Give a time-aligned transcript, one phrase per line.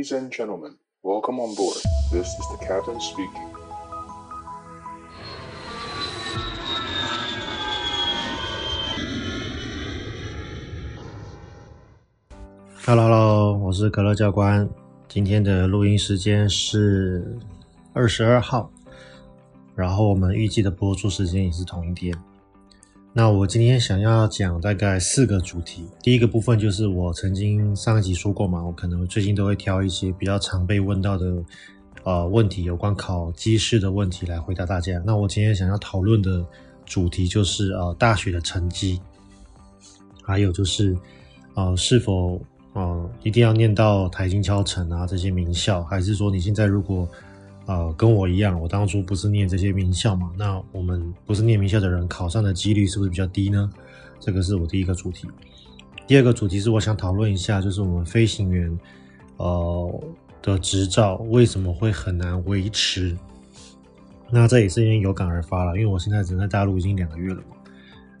[0.00, 1.75] Ladies and gentlemen, welcome on board.
[2.13, 3.49] This is the captain speaking.
[12.85, 14.69] Hello Hello，我是可乐教官。
[15.09, 17.37] 今天的录音时间是
[17.91, 18.71] 二十二号，
[19.75, 22.15] 然后我们预计的播出时间也是同一天。
[23.13, 25.85] 那我今天想要讲大概四个主题。
[26.01, 31.43] 第一个部分就是我曾经上一集说过嘛，我可能最近都会挑一些比较常被问到的
[32.03, 34.97] 呃问题，有关考机试的问题来回答大家。
[35.05, 36.45] 那我今天想要讨论的
[36.85, 39.01] 主题就是呃大学的成绩，
[40.23, 40.97] 还有就是
[41.55, 42.41] 呃是否
[42.71, 47.05] 呃一定要念到台清交成啊这些名校，还是说你现在如果
[47.67, 50.31] 呃，跟我一样，我当初不是念这些名校嘛？
[50.35, 53.71] 那我们不是念名校的人，考上的几率是不是比较低呢？
[54.19, 55.27] 这个是我第一个主题。
[56.07, 58.79] 第二个主题是我想讨论一下，就是我们飞行员
[59.37, 60.03] 呃
[60.41, 63.15] 的执照为什么会很难维持？
[64.29, 67.55] 那这也是因为有感而发了，因为我现在人在大陆已经两个月了嘛。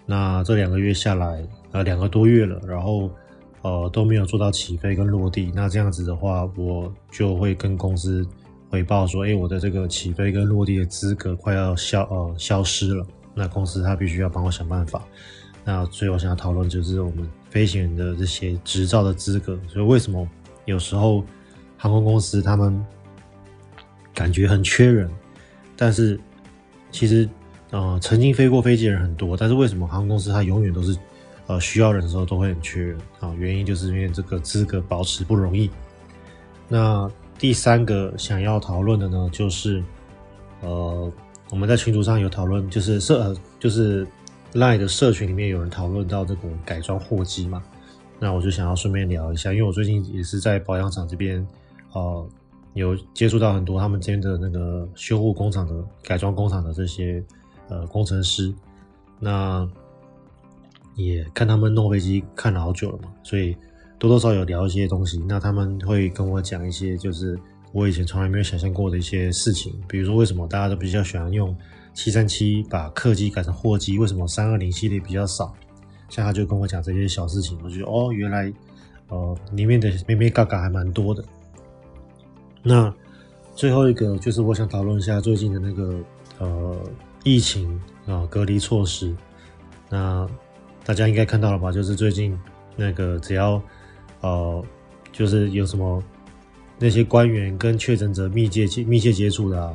[0.05, 3.09] 那这两个月下来，呃，两个多月了，然后
[3.63, 5.51] 呃都没有做到起飞跟落地。
[5.53, 8.25] 那这样子的话，我就会跟公司。
[8.71, 13.05] 回报说：“哎，我的这个起飞跟落地的资格快要消呃消失了。
[13.33, 15.03] 那公司他必须要帮我想办法。
[15.65, 19.59] 那所以我想要讨论就是我们飞行员的这些执照的资格。
[19.67, 20.25] 所以为什么
[20.63, 21.21] 有时候
[21.77, 22.83] 航空公司他们
[24.13, 25.11] 感觉很缺人，
[25.75, 26.17] 但是
[26.91, 27.29] 其实
[27.71, 30.97] 呃曾经飞过飞机的人很多，但是为什么航空公司它永远都是
[31.47, 33.33] 呃需要人的时候都会很缺人啊？
[33.37, 35.69] 原因就是因为这个资格保持不容易。
[36.69, 37.11] 那。”
[37.41, 39.83] 第三个想要讨论的呢，就是，
[40.61, 41.11] 呃，
[41.49, 44.05] 我们在群组上有讨论，就是社，呃，就是
[44.53, 47.63] Line 的社群里面有人讨论到这个改装货机嘛，
[48.19, 51.43] 那我就想要顺便聊一下，因为我最近也是在保养厂这边，
[51.93, 52.29] 呃，
[52.75, 57.23] 有接触到很多他们这边的那个修护工厂的改装工厂的这些
[57.69, 58.53] 呃工程师，
[59.19, 59.67] 那
[60.93, 63.57] 也看他们弄飞机看了好久了嘛，所以。
[64.01, 67.39] 多多少少有聊一些东西，那他们会跟我讲一些，就是
[67.71, 71.55] 我以前从来没有想象过的一些事情，比如说为什么大家都比较喜欢用
[71.93, 75.53] 七三七把客机改成货机，为什么三二零系列比较少？
[76.09, 78.51] 像他就跟我讲这些小事情，我觉得哦，原来
[79.09, 81.23] 呃里面的眉眉角角还蛮多的。
[82.63, 82.91] 那
[83.55, 85.99] 最后一个就是我想讨论一下最近的那个
[86.39, 86.75] 呃
[87.23, 89.15] 疫情啊、隔离措施，
[89.91, 90.27] 那
[90.83, 91.71] 大家应该看到了吧？
[91.71, 92.35] 就是最近
[92.75, 93.61] 那个只要
[94.21, 94.63] 呃，
[95.11, 96.01] 就是有什么
[96.79, 99.71] 那些官员跟确诊者密切密切接触的啊，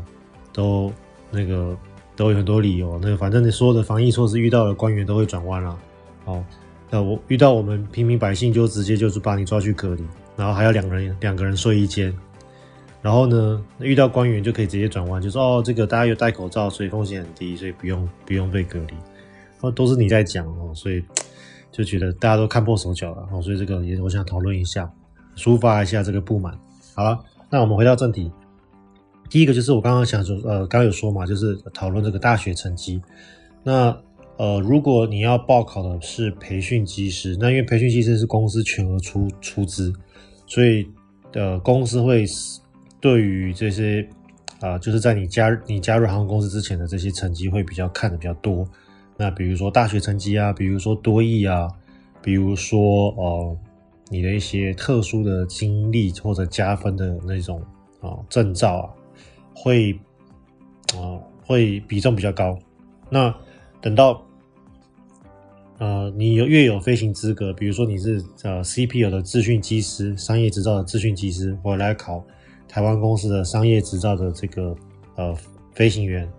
[0.53, 0.93] 都
[1.31, 1.77] 那个
[2.15, 2.99] 都有很多理由。
[3.03, 5.79] 那个反正你所有的防疫措施遇到的官员都会转弯了。
[6.25, 6.45] 好，
[6.91, 10.03] 那我遇到我们平民百姓就直接就是把你抓去隔离，
[10.37, 12.17] 然后还要两个人两个人睡一间。
[13.03, 18.95] 然后呢，遇到官员就可以直接转弯，就说哦，这个大家有戴口罩，所以风险很低，所以不用不用被隔离。
[19.61, 21.03] 哦，都是你在讲哦，所以。
[21.77, 24.91] 就觉得大家都看破手脚了，哦所以这个也我想讨论一下，
[25.37, 26.59] 抒发一下这个不满。
[26.95, 28.33] 好了，那我们回到正题。
[29.29, 32.99] 第一个就是我刚刚想说，呃，刚刚有说嘛，就是讨论这个大学成绩。
[33.63, 33.95] 那
[34.39, 39.93] 呃，如果你要报考的是培训机师，那因为培训机师是公司全额出出资，
[40.47, 40.89] 所以
[41.35, 42.25] 呃，公司会
[43.01, 44.01] 对于这些
[44.61, 48.67] 啊、呃，就是在你加你加入航空公司之前的这些成绩会比较看的比较多。
[49.19, 51.69] 那比如说大学成绩啊，比如说多益啊，
[52.22, 53.56] 比如说呃
[54.10, 57.60] 你的一些特殊的经历或者加分的那种
[58.00, 58.84] 啊、呃、证照啊，
[59.54, 59.93] 会
[60.94, 62.59] 啊、呃、会比重比较高。
[63.09, 63.34] 那
[63.81, 64.22] 等到
[65.78, 72.22] 呃你有越有飞行资格，比如说你是呃 CPL 的资训机师、商业执照的资训机师，我来考
[72.69, 74.77] 台湾公司的商业执照的这个
[75.16, 75.34] 呃
[75.72, 76.31] 飞行员。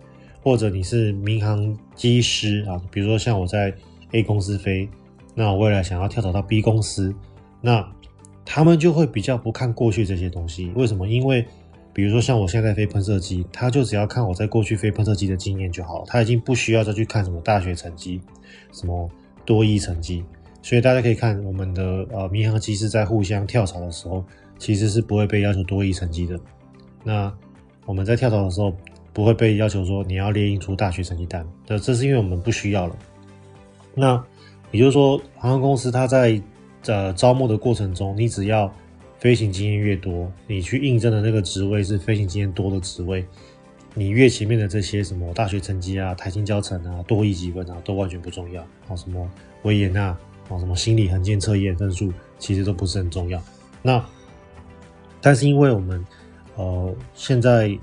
[0.47, 3.73] 或者你是民航机师啊，比如说像我在
[4.13, 4.87] A 公司飞，
[5.35, 7.13] 那我未来想要跳槽到 B 公司，
[7.59, 7.85] 那
[8.45, 10.71] 他们就会比较不看过去这些东西。
[10.73, 11.05] 为什么？
[11.05, 11.45] 因为
[11.91, 18.21] 比如说像我现在飞喷射机，他就只要看我在过去飞喷射机的经验就好了，他已经不需要再去看什么大学成绩、
[18.71, 19.11] 什么
[19.43, 20.23] 多一成绩。
[20.61, 24.23] 所以大家可以看我们的呃民航机师在互相跳槽的时候，
[24.57, 26.39] 其实是不会被要求多一成绩的。
[27.03, 27.29] 那
[27.85, 28.73] 我们在跳槽的时候。
[29.17, 32.95] 不会被要求说你要列印出大学成绩单，这这是因为我们不需要了。
[33.95, 34.23] 那
[34.69, 36.39] 也就是说，航空公司它在
[36.85, 38.71] 呃招募的过程中，你只要
[39.17, 43.25] 飞行经验越多，你去应征的那个职位是飞行经验多的职位，
[43.95, 48.61] 你越前面的这些什么大学成绩啊、台清交成啊、多益几分啊，都完全不重要。
[48.87, 49.27] 啊，什么
[49.63, 50.15] 维也纳
[50.47, 53.41] 啊，什么心理横线测验分数，其实都不是很重要。
[53.81, 54.05] 那
[55.19, 56.05] 但是因为我们
[56.55, 57.75] 呃现在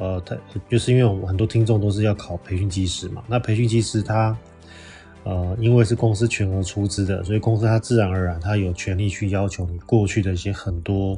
[0.00, 0.36] 呃他
[0.68, 4.36] 就是因为我们很多听众都是要考培训技师嘛，那培训技师他
[5.22, 11.16] 呃因为是公司全额出资的，所以公司他自然而然他有权利去要求你过去的一些很多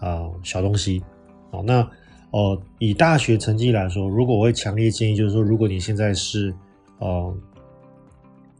[0.00, 1.00] 啊、小东西
[1.52, 1.88] 哦，那。
[2.34, 6.50] 哦，以大学成绩来说，如果我会强烈建议，就是说，如果你现在是，
[6.98, 7.36] 呃，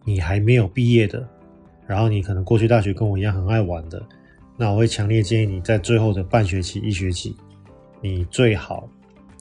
[0.05, 1.27] 你还没有毕业的，
[1.87, 4.03] 然后你可能过去大学跟我一样很爱玩的，
[4.59, 7.35] 那我会强烈建议你在最后的半学期、一学期，
[8.03, 8.87] 你最好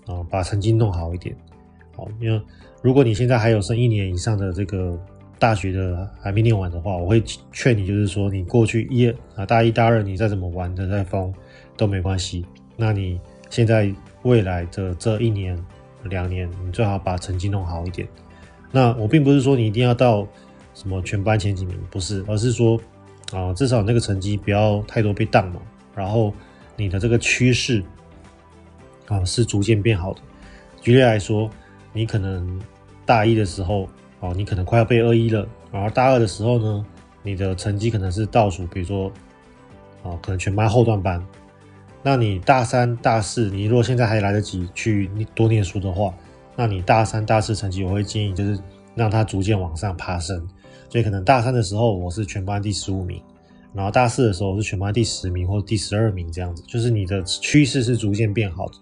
[0.07, 1.35] 啊、把成绩弄好一点。
[1.95, 2.41] 好，因为
[2.81, 4.99] 如果你现在还有剩一年以上的这个
[5.39, 11.33] 大学的还没念完的话，我会劝你，就是说，你过去一啊大一大二你再怎么玩的再疯
[11.75, 12.45] 都没关系。
[12.77, 13.19] 那你
[13.49, 13.93] 现在。
[14.23, 15.57] 未来的这一年、
[16.03, 18.07] 两年，你最好把成绩弄好一点。
[18.71, 20.27] 那我并不是说你一定要到
[20.75, 22.79] 什么全班前几名，不是，而是说
[23.33, 25.59] 啊，至少那个成绩不要太多被当嘛。
[25.95, 26.31] 然后
[26.75, 27.83] 你的这个趋势
[29.11, 30.21] 啊是逐渐变好的。
[30.79, 31.49] 举例来说，
[31.91, 32.59] 你可能
[33.05, 33.87] 大一的时候
[34.21, 36.85] 啊，你可能快要背二一了，然后大二的时候呢，
[37.21, 39.11] 你的成绩可能是倒数，比如说
[40.01, 41.23] 啊，可能全班后段班。
[42.01, 46.11] 那你大三、大四，你如果现在还来得及去多念书的话，
[46.55, 48.57] 那你大三、大四成绩，我会建议就是
[48.95, 50.47] 让它逐渐往上爬升。
[50.89, 53.21] 所以可能大三的时候我是全班第十五名，
[53.73, 58.73] 然后大四的时候我是全班第十名或第十二名这样子，就是你的趋势是逐渐变好的。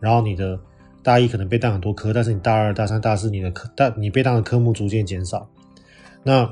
[0.00, 0.58] 然后你的
[1.02, 5.48] 大一可能被当很多科，但是你大二、大三、大四你的科，但你被当的科目逐渐减少。
[6.22, 6.44] 那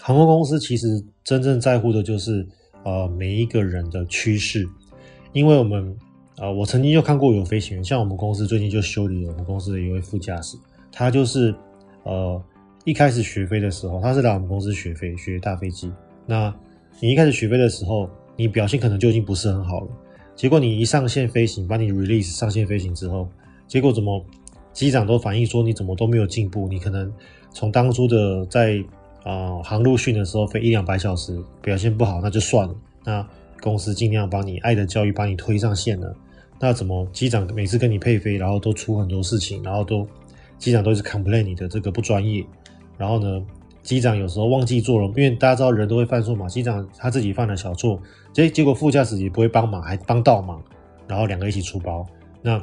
[0.00, 2.46] 航空公司其实真正在乎的就是
[2.84, 4.66] 呃每一个人的趋势。
[5.32, 5.90] 因为我们
[6.36, 10.56] 啊、呃，我曾经就看过有飞行员，像我们公司最近就修理了我们公司的一位副驾驶，
[10.92, 11.54] 他就是
[12.04, 12.40] 呃
[12.84, 15.92] 一开始学飞的时候，他是来我们公司学飞，学大飞机。
[16.24, 16.54] 那
[17.00, 19.88] 你一开始学飞的时候，你表现可能就已经不是很好了。
[20.36, 23.28] 结果你一上线飞行，把你 release 上线飞行之后，
[23.68, 24.24] 结果怎么
[24.72, 26.68] 机长都反映说你怎么都没有进步？
[26.68, 27.12] 你可能
[27.52, 28.82] 从当初的在
[29.22, 32.74] 啊、呃、航路训的时候飞一两百小时，表现不好，那就算了。
[33.04, 33.26] 那
[33.60, 36.14] 公司尽量帮你爱的教育把你推上线了，
[36.60, 40.06] 那怎么机长每次跟你配飞，然后都出很多事情，然后都
[40.58, 42.44] 机长都是 complain 你的这个不专业，
[42.98, 43.42] 然后呢，
[43.82, 48.00] 机长有时候忘记做了，因为大家知道人都会犯错嘛，机长他自己犯了小错，
[48.34, 50.62] 结结果副驾驶也不会帮忙，还帮倒忙，
[51.08, 52.04] 然后两个一起出包。
[52.42, 52.62] 那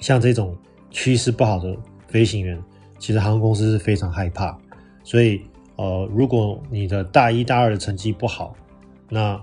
[0.00, 0.56] 像这种
[0.90, 1.76] 趋势不好的
[2.08, 2.60] 飞行员，
[2.98, 4.58] 其实航空公司是非常害怕，
[5.04, 5.42] 所以
[5.76, 8.56] 呃，如果你的大一大二的成绩不好，
[9.08, 9.40] 那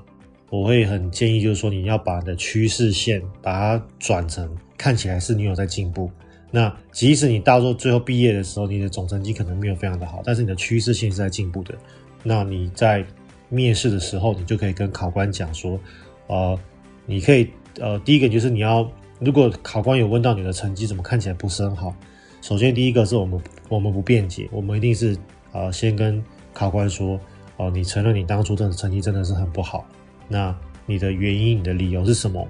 [0.50, 6.10] 我会很建议，就是说你要把你的趋势线把它转成看起来是你有在进步。
[6.52, 11.76] 那即使你到时候最后毕业的时候，你的总成绩可能没有非常的好，但是你的趋势线是在进步的。
[12.24, 13.06] 那你在
[13.50, 15.80] 面试的时候，你就可以跟考官讲说，
[16.28, 16.58] 呃，
[17.06, 17.50] 你可以
[17.80, 21.94] 呃，第一个就是你要，如果考官有问到你的成绩怎么看起来不是很好，
[22.42, 25.18] 首先第一个是我们我们不辩解，我们一定是
[25.52, 26.24] 呃先跟
[26.54, 27.20] 考官说，
[27.58, 29.86] 哦、你承认你当初的成绩真的是很不好。
[30.28, 30.56] 那
[30.86, 32.48] 你的原因、你的理由是什么？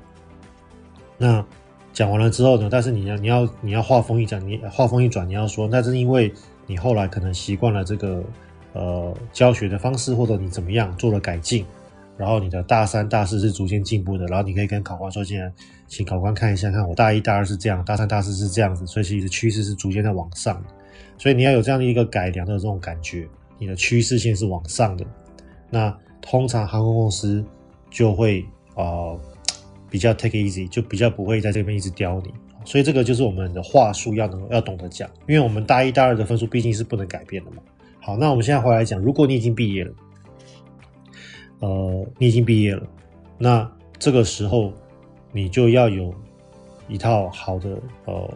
[1.18, 1.44] 那
[1.92, 2.70] 讲完了之后呢？
[2.72, 6.32] 但是你要、你要、你要话锋一转，你话锋一转，你要说，那是因为
[6.68, 8.24] 你后来可能习惯了这个
[8.80, 11.66] 呃教学的方式，或者你怎么样做了改进，
[12.18, 15.52] 然后你的大三、大四是逐渐进步的，然后你可以跟考官说，现在
[15.88, 20.64] 请考官看一下，看我大一、大二是这样，大三、大四是这样子，所以其实趋势是逐渐在往上，
[21.18, 25.06] 所以你要有这样的一个改良的这种感觉，你的趋势线是往上的。
[25.70, 27.46] 那通常航空公司。
[27.92, 28.46] 就会
[28.76, 29.20] 呃
[29.90, 32.32] 比较 take easy，就比较不会在这边一直刁你，
[32.64, 37.64] 所以这个就是我们的话术要能要懂得讲，因为我们大一大二的分数毕竟是不能改变的嘛。
[38.10, 39.94] 好，那我们现在回来讲，如果你已经毕业了，
[41.60, 42.82] 呃，你已经毕业了，
[43.38, 44.74] 那这个时候
[45.32, 46.12] 你就要有
[46.88, 48.34] 一套好的呃，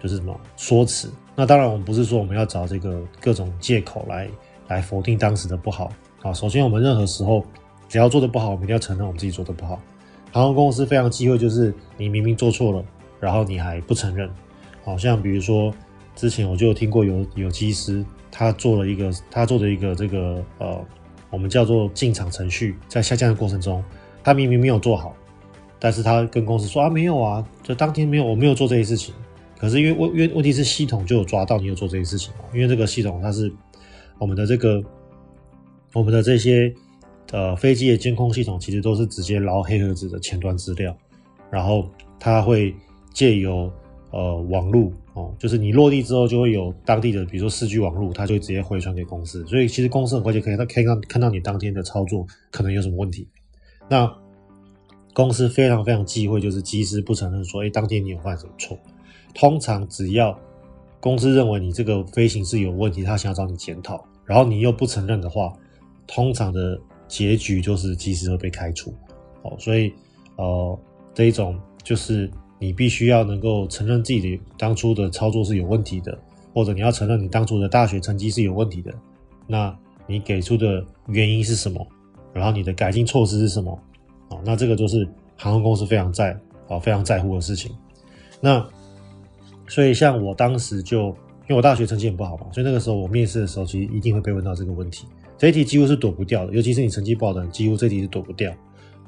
[0.00, 1.10] 就是什么说辞。
[1.34, 4.28] 那当然，我们不是说我们要找这个各种借口来
[4.68, 5.90] 来否定当时的不好
[6.22, 6.32] 啊。
[6.32, 7.44] 首先，我们任何时候。
[7.88, 9.78] 只要做的不好，我们一定要承认我们自己做的不好。
[10.30, 12.82] 航空公司非常忌讳，就是你明明做错了，
[13.20, 14.30] 然后你还不承认。
[14.82, 15.74] 好像比如说，
[16.16, 20.84] 之前我就有听过有有机师，他做了一个他做的一个这个呃，
[21.30, 23.84] 我们叫做进场程序，在下降的过程中，
[24.24, 25.14] 他明明没有做好，
[25.78, 29.14] 但是他跟公司说啊没有啊，就当天没有，我没有做这些事情。
[29.56, 33.52] 可是因为问因为问题是系统就有抓到你有做这些事情嘛，因为这个系统它是
[34.18, 34.82] 我们的这个
[35.92, 36.74] 我们的这些。
[37.30, 40.94] 呃，飞机的监控系统其实都是直接捞黑盒子的前端资料，
[41.50, 41.88] 然后
[42.20, 42.74] 它会
[43.14, 43.72] 借由
[44.10, 53.28] 呃网络哦，就是你落地之后就会有当地的，比如说四 G 网路，它就会直接回传给公司，所以其实公司很快就可以看到看到你当天的操作可能有什么问题。
[53.88, 54.10] 那
[55.12, 58.78] 公司非常非常忌讳，就是机师不承认说，哎，当天你有犯什么错。
[59.34, 60.38] 通常只要
[61.00, 65.52] 公司认为你这个飞行是有问题，他想要找你检讨，然后你又不承认的话，
[66.06, 68.94] 通常的结局就是机师会被开除。
[69.42, 69.92] 哦，所以
[70.36, 70.78] 呃，
[71.12, 72.30] 这一种就是
[72.62, 76.16] 你必须要能够承认自己的当初的操作是有问题的，
[76.54, 78.94] 或者你要承认你当初的大学成绩是有问题的。
[79.48, 79.76] 那
[80.06, 81.84] 你给出的原因是什么？
[82.32, 83.76] 然后你的改进措施是什么？
[84.28, 85.04] 啊，那这个就是
[85.36, 86.38] 航空公司非常在
[86.68, 87.72] 啊非常在乎的事情。
[88.40, 88.64] 那
[89.66, 95.04] 所以像我当时就因为我大学成绩很不好嘛，所以那个时候我面试的时候其实一定会被问到这个问题。
[95.36, 98.54] 这一题几乎是躲不掉的，尤其是你成绩不好的人，几乎这一题是躲不掉。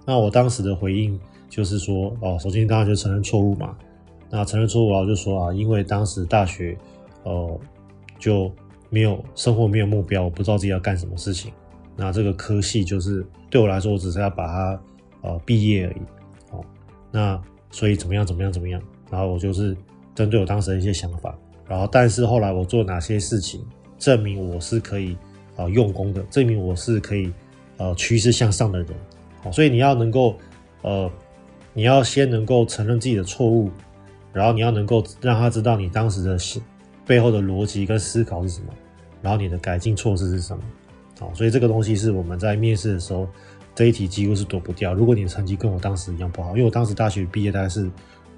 [0.04, 1.16] 那我当时的回应
[1.48, 3.76] 就是说，哦，首先当然就承认错误嘛。
[4.30, 6.76] 那承认错误，然后就说啊，因为当时大学，
[7.22, 7.60] 呃，
[8.18, 8.50] 就
[8.90, 11.52] 没有生活，没有目标，我不知道自己要干什么事情。
[11.96, 14.80] 那这个科系就是对我来说，我只是要把它
[15.22, 16.02] 呃毕业而已。
[16.50, 16.64] 哦，
[17.12, 18.82] 那所以怎么样，怎么样，怎么样？
[19.10, 19.76] 然后我就是
[20.14, 23.64] 针对我当时的一些想法，然后但是后来我做哪些事情，
[23.98, 25.16] 证明我是可以
[25.56, 27.32] 啊、用功的，证明我是可以
[27.76, 28.88] 呃趋势向上的人。
[29.52, 30.34] 所以你要能够，
[30.82, 31.08] 呃，
[31.74, 33.70] 你要先能够承认自己的错误，
[34.32, 36.38] 然后你要能够让他知道你当时的
[37.04, 38.68] 背后的逻辑跟思考是什么，
[39.20, 40.62] 然后你的改进措施是什么。
[41.18, 43.28] 好，所以这个东西是我们在面试的时候，
[43.74, 44.94] 这一题几乎是躲不掉。
[44.94, 47.90] 如果你的成绩跟我当时一样不好，因为我当时大学毕业大概是，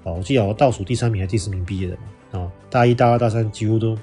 [0.03, 1.95] 哦，我记得我倒数第三名还是第四名毕业的
[2.31, 3.97] 嘛，啊，大一、大二、大三几乎都，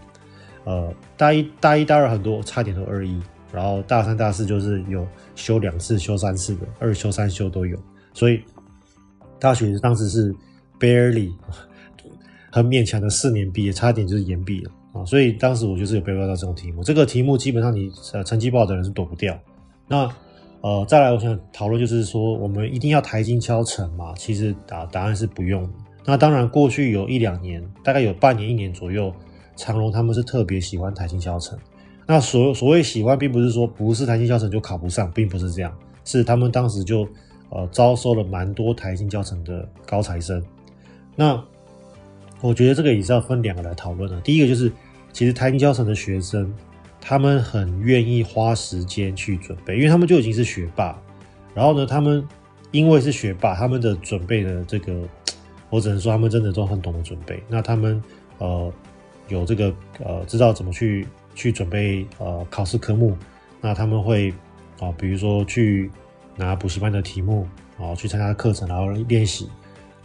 [0.65, 3.21] 呃，大一、大一、大二很多差点都二一。
[3.53, 7.79] 然后大三、大四就是有修两次、修三次的，二修、三修都有。
[8.13, 8.43] 所以
[9.45, 10.35] 大学当时是
[10.81, 11.31] barely
[12.51, 15.05] 很勉强的四年毕业，差点就是延毕了啊！
[15.05, 16.83] 所以当时我就是有被问到这种题目。
[16.83, 19.39] 这个题目基本上你呃成绩不好的人是躲不掉。
[19.87, 20.09] 那
[20.63, 24.15] 呃再来，我想讨论就是说，我们一定要台金敲成嘛？
[24.17, 25.69] 其实答答案是不用。
[26.07, 29.13] 那当然，过去有一两年，大概有半年、一年左右，
[29.57, 31.59] 长荣他们是特别喜欢台金敲成。
[32.07, 37.07] 那所所谓喜欢，并不是说不是台金敲成就考不上，并不是这样，是他们当时就
[37.55, 40.45] 呃招收了蛮多台清交成的高材生。
[41.17, 41.43] 那
[42.43, 44.21] 我觉得这个也是要分两个来讨论的。
[44.21, 44.71] 第一个就是，
[45.13, 46.53] 其实台清交成的学生，
[47.01, 51.01] 他们很愿意花时间去准备，因为他们就已经是学霸。
[51.55, 52.23] 然后呢，他们
[52.73, 55.09] 因为是学霸，他们的准备的这个，
[55.71, 57.43] 我只能说他们真的都很懂得准备。
[57.49, 58.03] 那他们
[58.39, 58.71] 呃
[59.29, 61.07] 有这个呃知道怎么去。
[61.37, 63.19] 去准备呃考试科目，
[63.61, 64.33] 那他们会
[64.79, 65.91] 啊，比如说去
[66.37, 67.47] 拿补习班的题目，
[67.79, 69.49] 然后去参加课程，然后练习，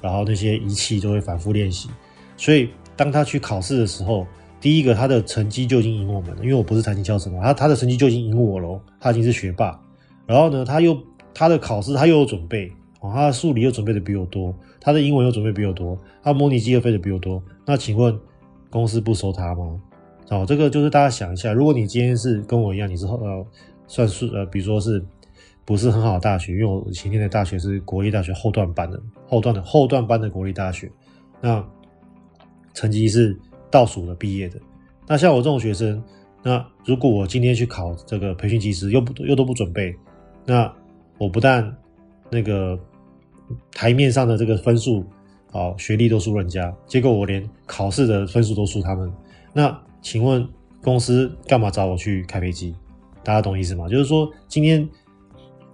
[0.02, 1.90] 然后那些仪器就会反复练习。
[2.38, 4.26] 所以当他去考试的时候，
[4.62, 9.80] 第一个他的成绩就已经赢我们了，因为我不是台清交成嘛，他他的成绩就已经赢我了，他已经是学霸。
[10.26, 10.98] 然后呢，他又
[11.34, 17.42] 他的考试他又有准备，哦，他的数理又准备的比我多，他的英文又准备比我多，他模拟机又飞的比我多。
[17.66, 18.18] 那请问
[18.70, 19.80] 公司不收他吗？
[20.30, 23.46] 哦，这个就是大家想一下，如果你今天是跟我一样，你是呃，
[23.88, 25.04] 算数呃，比如说是
[25.70, 26.54] 不是很好的大学？
[26.54, 30.92] 因为我前天的大学是国立大学后段班的，后段的后段班的国立大学，
[31.40, 31.64] 那
[32.74, 33.38] 成绩是
[33.70, 34.60] 倒数的毕业的。
[35.06, 36.04] 那像我这种学生，
[36.42, 39.96] 那如果我今天去考这个培训机师，又不又都不准备，
[40.44, 40.74] 那
[41.20, 41.72] 我不但
[42.32, 42.76] 那个
[43.72, 45.06] 台面上的这个分数，
[45.52, 49.14] 哦，学历都输人家，结果我连考试的分数都输他们，
[49.54, 49.80] 那。
[50.02, 50.48] 请问
[50.82, 52.74] 公司干嘛找我去开飞机？
[53.22, 53.90] 大家懂意思吗？
[53.90, 54.88] 就是说，今天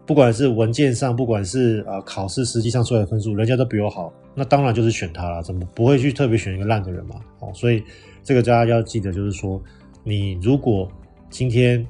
[0.05, 7.15] 不管是文件上，不管是呃考试实际上出来的分数，人家都比我好，那当然就是选他了，怎么不会去特别选一个烂的人嘛？
[7.39, 7.83] 哦，所以
[8.23, 9.61] 这个大家要记得，就是说，
[10.03, 10.87] 你如果
[11.29, 11.85] 今天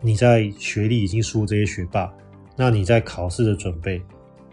[0.00, 2.12] 你在学历已经输这些学霸，
[2.56, 4.00] 那你在考试的准备，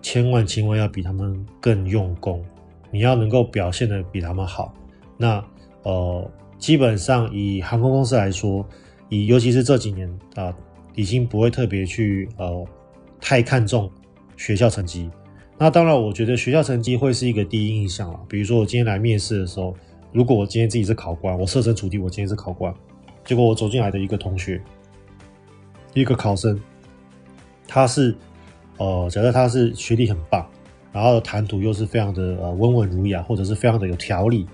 [0.01, 2.43] 千万千万要比他们更用功，
[2.91, 4.73] 你要能够表现得比他们好，
[5.17, 5.43] 那
[5.83, 6.29] 呃。
[6.59, 8.67] 基本上以航空公司来说，
[9.07, 10.53] 以尤其是这几年啊、
[10.99, 12.67] 已经不会特别去呃
[13.21, 13.89] 太看重
[14.35, 15.09] 学校成绩。
[15.57, 18.19] 那当然，我觉得学校成绩会是一个第一印象了。
[18.27, 19.73] 比如说我今天来面试的时候，
[20.11, 22.73] 如果我今天自己是考官，我设身处地，我今天是考官，
[23.23, 24.61] 结果我走进来的一个同学，
[25.93, 26.59] 一个考生，
[27.65, 28.13] 他是
[28.75, 30.45] 呃，假设他是学历很棒，
[30.91, 34.45] 然后谈吐又是非常的呃温文儒雅，或者是非常的有条理。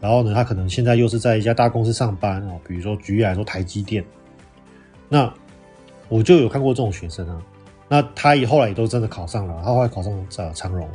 [0.00, 4.02] 然后呢，他可能现在又是在一家大公司上班哦，比如说举例来说台积电。
[5.12, 5.32] 那
[6.10, 7.40] 我就有看过这种学生啊，
[7.88, 10.86] 那他也后来也都真的考上了，他后来考上了长荣。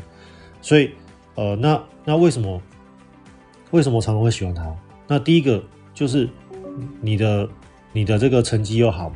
[0.61, 0.91] 所以
[1.35, 2.61] 呃，那那为什么
[3.71, 4.75] 为什么长荣会喜欢他？
[5.07, 6.29] 那第一个就是
[7.01, 7.49] 你的
[7.91, 9.15] 你的这个成绩又好嘛，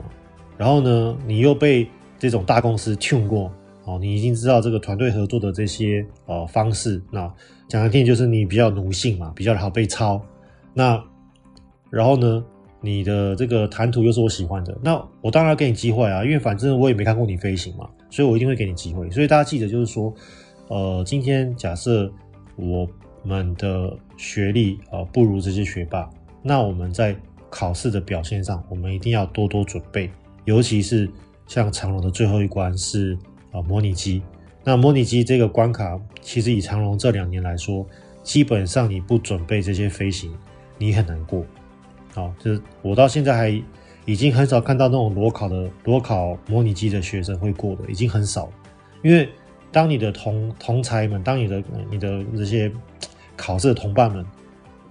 [0.58, 3.52] 然后呢，你又被这种大公司训过
[3.86, 7.02] 哦，你已经知道这个团队合作的这些呃方式。
[7.12, 7.22] 那
[7.68, 10.22] 讲难听就是你比较奴性嘛，比较好被抄。
[10.74, 11.04] 那
[11.90, 12.44] 然后呢，
[12.82, 19.10] 你的这个谈吐又是我喜欢的，那我当然要给你机会啊，因为反正我也没看过你飞行嘛，所以我一定会给你机会。
[19.12, 20.14] 所以大家记得就是说，
[20.70, 22.10] 呃，今天假设
[22.56, 22.88] 我
[23.24, 26.10] 们的学历啊、呃、不如这些学霸，
[26.42, 27.16] 那我们在
[27.50, 30.10] 考试的表现上，我们一定要多多准备，
[30.46, 31.10] 尤其是
[31.48, 33.14] 像长荣的最后一关是
[33.52, 34.22] 啊、呃、模拟机。
[34.64, 37.86] 那模拟机这个关卡，其实以长荣这两年来说，
[38.24, 40.32] 基本上你不准备这些飞行，
[40.78, 41.44] 你很难过。
[42.14, 43.64] 好，就是我到现在还
[44.06, 48.50] 已经很少看到那种裸考的裸考模拟机的学生会过的，已经很少。
[49.04, 49.30] 因为
[49.72, 52.72] 当你的同同才们，当你的你的这些
[53.38, 54.26] 考试的同伴们，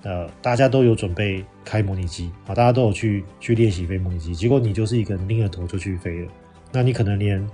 [0.05, 6.29] 呃，大家都有准备开模拟机啊，大家都有去去练习飞模拟机，结果你就是一个人拎着头就去飞了。
[6.71, 7.45] 那你可能连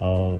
[0.00, 0.36] 呃，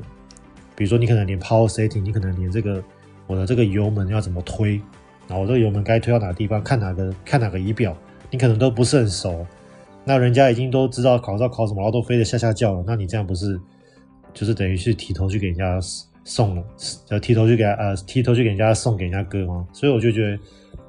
[0.74, 2.82] 比如说你可能连 power setting，你可能连这个
[3.28, 4.80] 我的这个油门要怎么推，
[5.28, 7.96] 然后我这个油门该推到哪个地方，看哪个看哪个仪表。
[8.34, 9.46] 你可能都不是很熟，
[10.04, 12.82] 那人家已经都知道考照考什么，然后都飞得吓吓叫了。
[12.84, 13.56] 那你这样不是，
[14.32, 15.78] 就是等于是提头去给人家
[16.24, 16.64] 送了，
[17.10, 19.64] 呃，提头去给呃提头去给人家送给人家哥吗？
[19.72, 20.38] 所以我就觉得，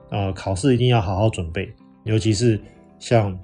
[0.09, 1.71] 呃，考试一定要好好准备，
[2.03, 2.59] 尤其是
[2.97, 3.37] 像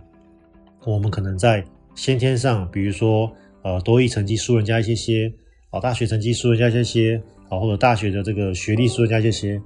[0.83, 3.31] 我们可能在先天上，比如说
[3.61, 5.31] 呃多益成绩输人家一些些，
[5.69, 9.61] 啊、大学成绩输人家一些些，啊、或者大学的这个学历输人家一些些，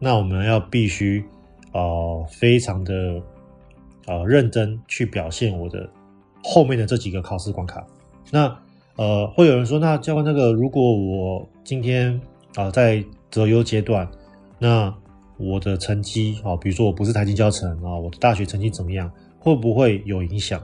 [0.00, 1.24] 那我们要必须
[1.70, 3.22] 呃非常的。
[4.06, 5.88] 呃，认真去表现我的
[6.42, 7.84] 后面的这几个考试关卡。
[8.30, 8.56] 那
[8.96, 12.18] 呃，会有人说，那教官那个，如果我今天
[12.54, 14.08] 啊、在择优阶段，
[14.58, 14.94] 那
[15.36, 20.62] 我的成绩啊、比如说我不是台清交成啊，我的大学成绩怎么样，会不会有影响？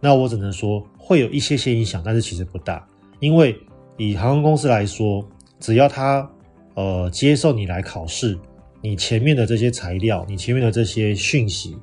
[0.00, 2.86] 那我只能说会有一些些影响，但是其实不大，
[3.20, 3.54] 因为
[3.96, 5.22] 以航空公司来说，
[5.60, 6.26] 只要他
[6.74, 8.38] 呃接受你来考试，
[8.80, 11.76] 你前面的这些材料，你前面的这些讯息。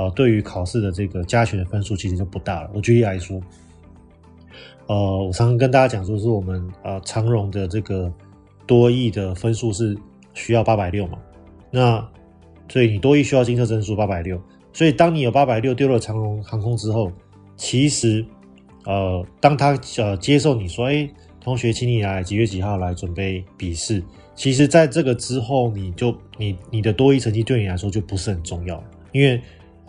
[0.00, 2.70] 呃，对于考试的这个加权的分数其实就不大了。
[2.72, 3.38] 我举例来说，
[4.86, 8.10] 呃，我常常跟大家讲说，是我们呃长荣的这个
[8.66, 9.94] 多益的分数是
[10.32, 11.18] 需要八百六嘛，
[11.70, 12.02] 那
[12.70, 14.40] 所以你多益需要金色证书八百六，
[14.72, 17.12] 所以当你有八百六丢了长荣航空之后，
[17.54, 18.24] 其实
[18.86, 21.06] 呃，当他呃接受你说，哎，
[21.42, 24.02] 同学，请你来几月几号来准备笔试，
[24.34, 28.82] 其实在这个之后，你就你你的多益成绩对你来说就不是很重要，
[29.12, 29.38] 因为。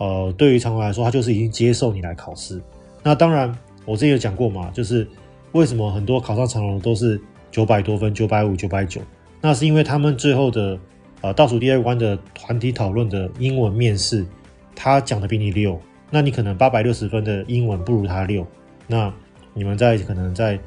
[0.02, 2.60] 呃，对于常荣来说，他就是已经接受你来考试。
[3.04, 5.06] 那当然，我之前有讲过嘛，就是
[5.52, 7.20] 为什么很多考上长荣都是
[7.52, 9.00] 九百多分、九百五、九百九，
[9.40, 10.76] 那是因为他们最后的
[11.20, 14.26] 呃倒数第二关的团体讨论的英文面试，
[14.74, 18.44] 他讲的比你溜，那你可能八百六十分的英文不如他溜，
[18.88, 19.14] 那
[19.54, 20.58] 你们在可能在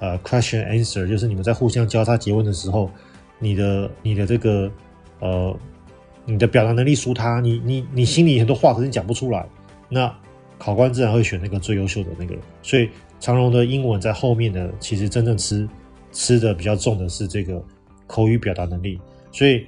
[0.00, 2.90] 呃 question answer，就是你们在互相交叉詰问的时候，
[3.38, 4.68] 你的你的这个
[5.20, 5.56] 呃。
[6.24, 9.44] 你的表达能力输他，你你你心里很多话可是讲不出来，
[9.88, 10.14] 那
[10.58, 12.42] 考官自然会选那个最优秀的那个人。
[12.62, 15.68] 所以长荣的英文在后面的，其实真正吃
[16.12, 17.62] 吃的比较重的是这个
[18.06, 19.00] 口语表达能力。
[19.32, 19.64] 所以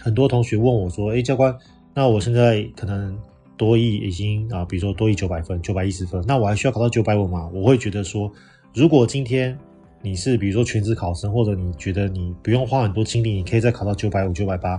[0.00, 1.56] 很多同学问我说：“哎，教官，
[1.94, 3.16] 那我现在可能
[3.56, 8.30] 多译已经啊，比如说多益九百分、九百一十分，那我还需要考到九百五吗？”我会觉得说，
[8.74, 9.56] 如果今天
[10.00, 14.78] 你是比如说全职考生，或者你觉得你不用花很多精力，你可以再考到九百五、九百八。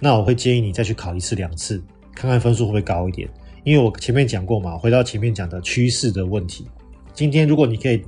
[0.00, 1.80] 那我会建议你再去考一次两次，
[2.14, 3.28] 看看分数会不会高一点。
[3.62, 6.66] 因为我前面讲过嘛，回到前面讲的趋势的问题。
[7.12, 8.02] 今天如果你可以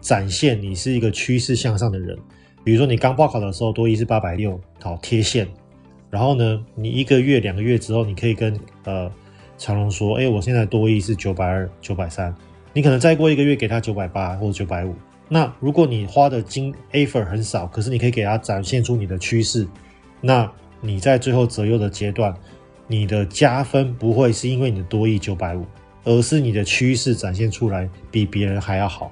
[0.00, 2.16] 展现你是一个趋势向上的人，
[2.62, 5.48] 比如说你刚报考的时候多益是八百六，好贴线。
[6.08, 9.10] 然后呢，你一个月、两个月之后，你可以跟呃
[9.58, 12.32] 长龙说，哎，我现在多益是九百二、九百三。
[12.72, 14.94] 你可能再过一个月给他九百八或者九百五。
[15.28, 19.66] 那如果你花的金 effort 很少，可是你可以给他展现出你的趋势，
[20.20, 20.48] 那。
[20.84, 22.34] 你在最后择优的阶段，
[22.88, 25.64] 你的加分不会是因为你的多益九百五，
[26.02, 29.10] 而是你的趋势展现出来比别人还要好。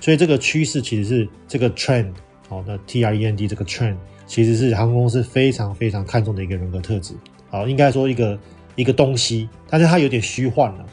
[0.00, 2.12] 所以这个趋势其实是这个 trend，
[2.48, 3.94] 好，那 T R E N D 这个 trend
[4.26, 7.14] 其实是航空公司非常非常看重的一个人格特质。
[7.48, 8.36] 好，应该说一个
[8.74, 10.84] 一个东西，但是它有点虚幻了。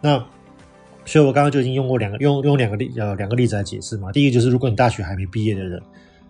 [0.00, 0.16] 那
[1.04, 4.10] 所以我刚刚就已经用过两个用用两个例呃两个例子来解释嘛。
[4.10, 5.82] 第一个就是如果你大学还没毕业的人，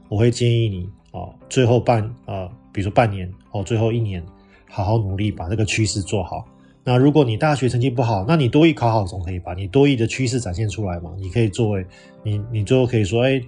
[0.08, 2.50] 我会建议你啊最后半啊。
[2.74, 4.22] 比如说半年哦，最后一年，
[4.68, 6.44] 好好努力把这个趋势做好。
[6.82, 11.14] 那如果你大学成绩不好，那你多益考好总可以把你多益的趋势展现出来嘛？
[11.16, 11.86] 你可以作为
[12.22, 13.40] 你，你最后可以说，哎，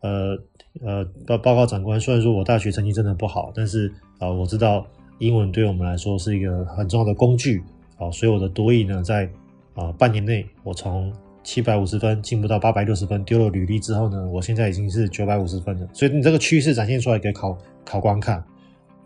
[0.00, 0.38] 呃
[0.80, 4.86] 呃，报报告长官，虽然说我大学成绩真的不好，但是啊、我知道
[5.18, 7.62] 英文对我们来说是一个很重要的工具
[7.98, 9.28] 啊、所以我的多益呢，在
[9.74, 15.88] 啊、半年内，我从七百五十分进步到八百六十分，丢了履历之后呢，我现在已经是九百五十分了。
[15.92, 18.44] 所以你这个趋势展现出来给考考官看，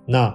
[0.09, 0.35] 那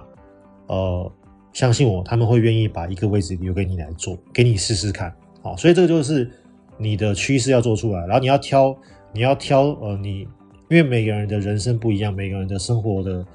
[0.68, 1.12] 呃，
[1.52, 5.12] 相信我，他们会愿意把一个位置留给你来做，给你试试看。
[5.42, 6.30] 好，所以这个就是
[6.78, 8.76] 你的趋势要做出来，然后你要挑，
[9.12, 10.20] 你要挑呃，你
[10.68, 13.26] 因为每个人的人生不一样，每个人的生活的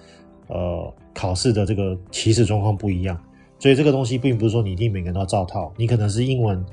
[0.47, 3.21] 呃考试的这个起始状况不一样，
[3.59, 6.65] 所以这个东西并不是说你一定每个人都要照套，你可能是英文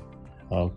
[0.49, 0.71] 呃。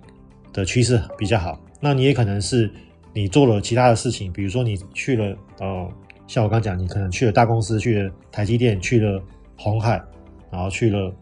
[0.53, 2.68] 的趋势比较好，那你也可能是
[3.14, 5.88] 你做了其他的事情，比如说你去了呃，
[6.31, 9.21] 像我刚讲，你可能去了大公司，去了台积电，去了
[9.59, 10.01] 红海，
[10.49, 11.12] 然后去了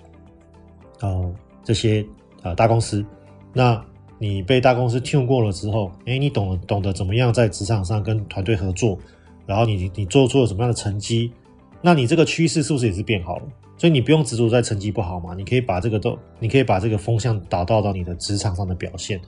[1.00, 2.04] 呃这些
[2.42, 3.02] 呃大公司，
[3.54, 3.82] 那
[4.18, 8.98] 你被大公司跳过了之后，诶，你懂懂得怎么样在职场上跟团队合作，
[9.46, 11.32] 然后你你做出了什么样的成绩，
[11.80, 13.44] 那你这个趋势是不是也是变好了？
[13.78, 19.18] 所以你不用执着在成绩不好嘛，你可以把这个都，你可以把这个风向导到到你的职场上的表现，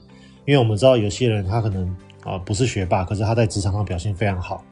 [0.45, 1.89] 因为我们知道有些人他可能
[2.23, 4.63] 啊不是学霸，可是他在职场上表现非常好，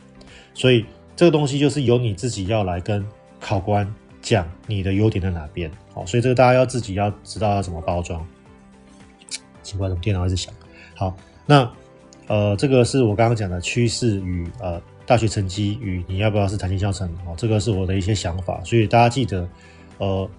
[0.53, 0.85] 所以
[1.19, 3.05] 这个东西就是由你自己要来跟
[3.41, 3.85] 考官
[4.21, 8.25] 讲你的优点在哪边，好，所以这个大家要自己要知道要怎么包装。
[9.61, 10.53] 奇怪，怎么电脑一直响？
[10.95, 11.13] 好，
[11.45, 11.69] 那
[12.27, 14.81] 呃这个是我刚刚讲的趋势与呃。
[15.05, 19.49] 大学成绩与你要不要是台清交成哦，这个是我的一些想法，所以大家记得，
[19.97, 20.29] 呃，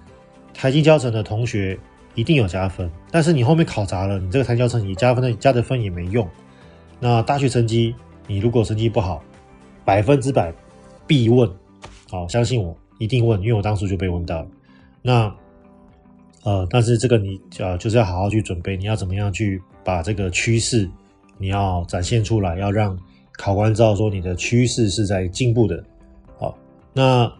[0.54, 1.76] 台清交成的同学
[2.14, 6.26] 一定有加分，但是你后面考砸了，你这个台清交成你加分的加的分也没用。
[7.00, 7.94] 那大学成绩，
[8.28, 9.22] 你如果成绩不好，
[9.84, 10.54] 百分之百
[11.10, 11.50] 必问，
[12.08, 14.48] 好，相信我一定问，因为我当初就被问到了。
[15.02, 15.34] 那
[16.44, 20.88] 呃，但是这个你呃就是要好好去准备，你要怎么样去把这个趋势
[21.36, 22.96] 你要展现出来，要让。
[23.36, 25.82] 考官知道说你的趋势是在进步的，
[26.36, 26.54] 好，
[26.92, 27.32] 那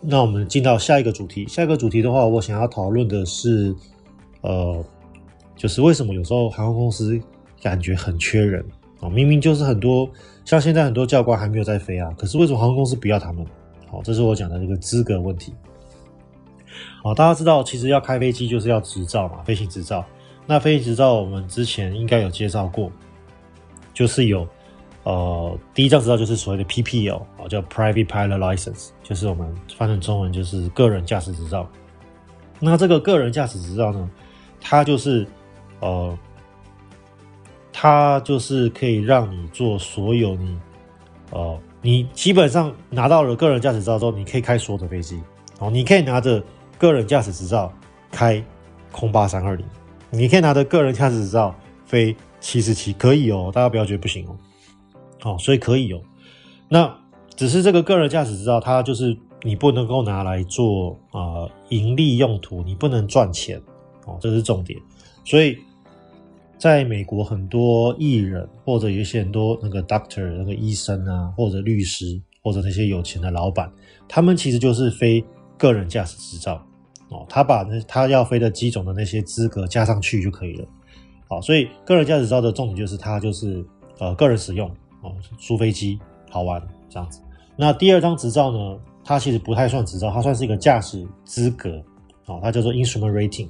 [0.00, 1.44] 那我们进到下一个主题。
[1.48, 3.74] 下一个主题的话，我想要讨论的是，
[4.42, 4.84] 呃，
[5.56, 7.20] 就是为什么有时候航空公司
[7.60, 8.64] 感觉很缺人
[9.08, 10.08] 明明就是很多，
[10.44, 13.44] 像现在很多教官还没有在飞啊，可是为什么航空公司不要他们？
[13.90, 15.54] 好，这是我讲的这个资格问题。
[17.02, 20.04] 好，大家知道，其实要开飞机就是要执照嘛，飞行执照。
[20.46, 22.90] 那飞行执照我们之前应该有介绍过，
[23.92, 24.46] 就是有。
[25.04, 31.68] 呃，第一张执照就是所谓的 PPL 啊，叫 Private Pilot License，就是我们翻成中文就是个人驾驶执照。
[32.58, 34.10] 那这个个人驾驶执照呢，
[34.62, 35.26] 它就是
[35.80, 36.18] 呃，
[37.76, 40.56] 它就是可以让你做所有你
[41.32, 45.20] 呃，你基本上拿到了个人驾驶照之后，你可以开所有的飞机
[45.58, 46.40] 哦，你可以拿着
[46.78, 47.72] 个人驾驶执照
[48.12, 48.42] 开
[48.92, 49.66] 空巴三二零，
[50.08, 51.52] 你可以拿着个人驾驶执照
[51.84, 54.36] 飞七四七，可以哦，大家不要觉得不行哦。
[55.24, 56.00] 哦，所以可以哦。
[56.68, 56.96] 那
[57.34, 63.60] 只是这个个人驾驶执照，它就是你不能够拿来做啊、呃、盈利用途，你不能赚钱
[64.06, 64.78] 哦，这是重点。
[65.24, 65.58] 所以，
[66.64, 73.70] 在美国很多艺人或者有一些很多那个 doctor 那个医生啊，或者律师或者那些有钱的老板，
[74.08, 75.22] 他们其实就是飞
[75.58, 76.66] 个人驾驶执照
[77.10, 80.66] 哦，他把那他要飞的机种的那些资格加上去就可以了。
[81.28, 83.62] 好，所以个人驾驶照的重点就是它就是
[83.98, 84.66] 呃个人使用。
[85.02, 85.98] 哦，租飞机
[86.30, 87.20] 好玩这样子。
[87.56, 88.80] 那第二张执照呢？
[89.04, 91.78] 它其实不太算执照，它算是一个驾驶资格。
[92.24, 93.48] 哦，它叫做 Instrument Rating。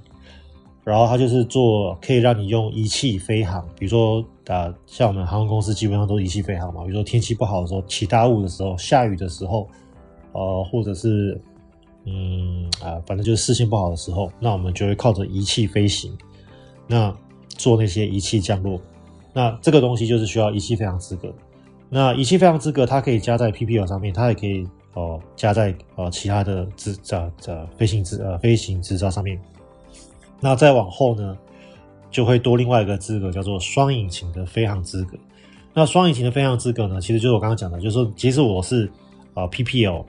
[0.84, 6.82] 然后它就是做可以让你用仪器飞航，比如说啊、像我们航空公司基本上都仪器飞航嘛。
[6.82, 9.66] 比如说天气不好的时候，起大雾的时候，下雨的时候，
[10.32, 11.40] 呃，或者是
[12.04, 16.14] 嗯啊、反正就是视线不好的时候，那我们就会靠着仪器飞行，
[16.86, 17.10] 那
[17.48, 18.78] 做那些仪器降落。
[19.32, 21.32] 那这个东西就是需要仪器飞行资格。
[21.88, 29.40] 那仪器飞行资格，它可以加在 PPL 上面，它也可以哦、呃、加在呃其他的执照呃飞行执呃飞行执照上面。
[30.40, 31.36] 那再往后呢，
[32.10, 35.16] 就会多另外一个资格，叫做双引擎的飞行资格。
[35.72, 38.90] 那双引擎的飞行资格呢，其实就是我刚刚讲的，就是说，即使我是
[39.34, 40.04] 呃 PPL，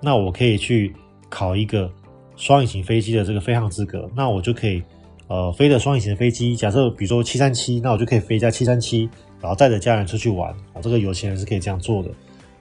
[0.00, 0.94] 那我可以去
[1.28, 1.90] 考一个
[2.36, 4.82] 双引擎飞机的这个飞行资格，那我就可以。
[5.28, 9.08] 呃，飞的双引擎的飞机，假设比如说七三七，那我就可以飞一架七三七，
[9.40, 10.50] 然后带着家人出去玩。
[10.74, 12.10] 啊，这个有钱人是可以这样做的。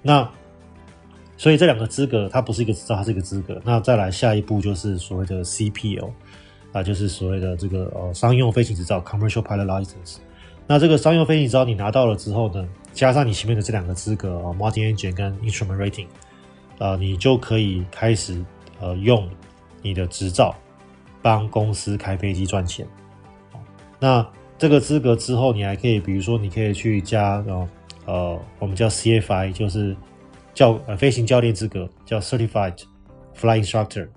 [0.02, 0.26] 那
[1.36, 3.60] 所以这两个资格，它不是一个执照，它是一个资格。
[3.66, 6.10] 那再来下一步就是所谓的 CPL
[6.72, 10.18] 啊，就是所谓的这个呃商用飞行执照 （Commercial Pilot License）。
[10.68, 16.08] 那这个商用飞行执照你拿到了之后呢，加上你前面的这两个资格啊，Multi-Engine 跟 Instrument Rating，
[16.80, 18.44] 呃，你就可以开始
[18.80, 19.30] 呃用
[19.82, 20.56] 你的执照。
[21.24, 22.84] 帮公司开飞机赚钱，
[24.00, 27.70] 那这个资格之后，你还可以，比如说，你可以去加呃
[28.08, 29.96] 呃，我们叫 CFI，就是
[30.56, 32.74] 教呃飞行教练资格，叫 Certified
[33.40, 34.08] Flying Instructor。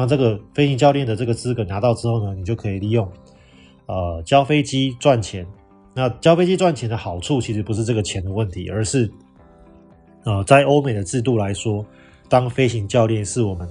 [0.00, 3.06] 那这个飞行教练的这个资格拿到之后呢，你就可以利用
[3.84, 5.46] 呃教飞机赚钱，
[5.94, 9.10] 那教飞机赚钱的好处，其实不是这个钱的问题，而是，
[10.24, 11.84] 呃，在欧美的制度来说，
[12.28, 13.68] 当飞行教练是我们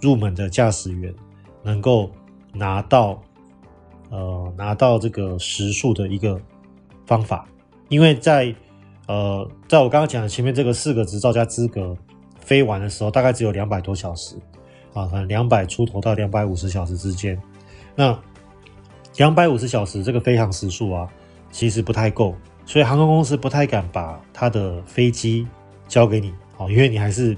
[0.00, 1.14] 入门的驾驶员，
[1.62, 2.10] 能够
[2.52, 3.22] 拿到，
[4.10, 6.40] 呃，拿到这个时数的一个
[7.06, 7.46] 方法，
[7.88, 8.52] 因为在，
[9.06, 11.96] 呃，在我刚刚讲的前面这个四个执照加资格
[12.40, 14.36] 飞完的时候，大概只有两百多小时，
[14.94, 17.38] 啊，可能两百出头到两百五十小时之间，
[17.94, 18.18] 那
[19.16, 21.06] 两百五十小时这个飞行时数啊。
[21.50, 22.34] 其实不太够，
[22.66, 25.46] 所以航空公司不太敢把他的飞机
[25.86, 27.32] 交给你哦，因为你还是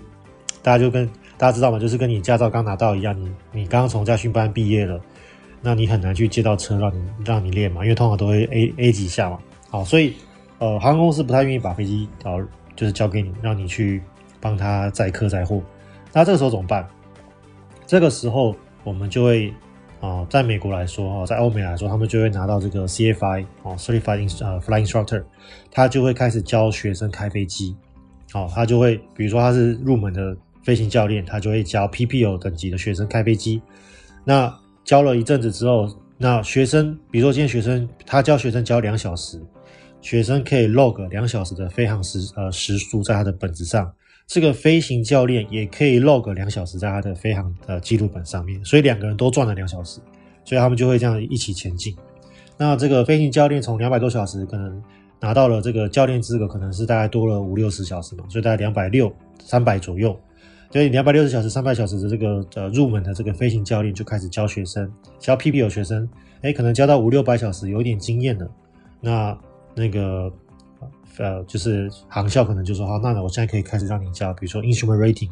[0.63, 4.99] 大家就跟大家知道嘛，就是跟你驾照刚拿到一样，你你刚刚从驾训班毕业了，
[5.61, 9.39] 那你很难去借到车让你让你练嘛，因为通常都会 A A 几下嘛，
[9.69, 10.15] 好，所以
[10.61, 12.43] 呃航空公司不太愿意把飞机哦
[12.75, 14.01] 就是交给你，让你去
[14.41, 15.61] 帮他载客载货，
[16.11, 16.89] 那这个时候怎么办？
[17.87, 19.53] 这个时候我们就会。
[19.99, 25.25] 啊，在美国来说，哈，在欧美来说，他们就会拿到这个 CFI 哦，Certified in 呃 Flying Instructor，
[25.71, 27.75] 他就会开始教学生开飞机。
[28.31, 33.61] 好，他就会，比如说他是入门的飞行教练，他就会教 PPL 等级的学生开飞机。
[34.23, 39.41] 那教了一阵子之后，那学生，比如说今天学生他教学生教两小时，
[40.03, 43.91] 学生可以 log 两小时的飞行时呃时数在他的本子上。
[44.27, 50.01] 这个飞行教练也可以 log 两小时在他的飞行的记录本上面，所以两个人都赚了两小时，
[50.45, 51.97] 所以他们就会这样一起前进。
[52.59, 54.83] 那这个飞行教练从两百多小时可能
[55.21, 60.19] 拿到了这个教练资格，可能是大概多了五六十小时嘛，所以大概两百六三百左右。
[60.73, 66.07] 所以两百六十小时、三百小时的这个呃入门的这个飞行教练就开始教学生，教 PPL 学生，
[66.43, 68.51] 哎，可能教到五六百小时，有一点经验了。
[69.01, 69.39] 那
[69.77, 70.33] 那个。
[71.19, 75.31] 呃，就是航校可能就说好，那我现在可以开始让你教，比如说 instrument rating，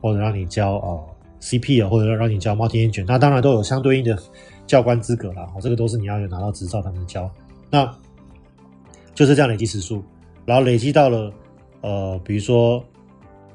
[0.00, 1.04] 或者让你教呃
[1.40, 4.16] CP 啊，或者让你教 multi engine，那当然都有相对应的
[4.66, 5.46] 教官资格啦。
[5.54, 7.30] 哦，这个都是你要有拿到执照才能教。
[7.70, 7.90] 那
[9.14, 10.02] 就是这样累积时数，
[10.44, 11.32] 然后累积到了
[11.80, 12.84] 呃，比如说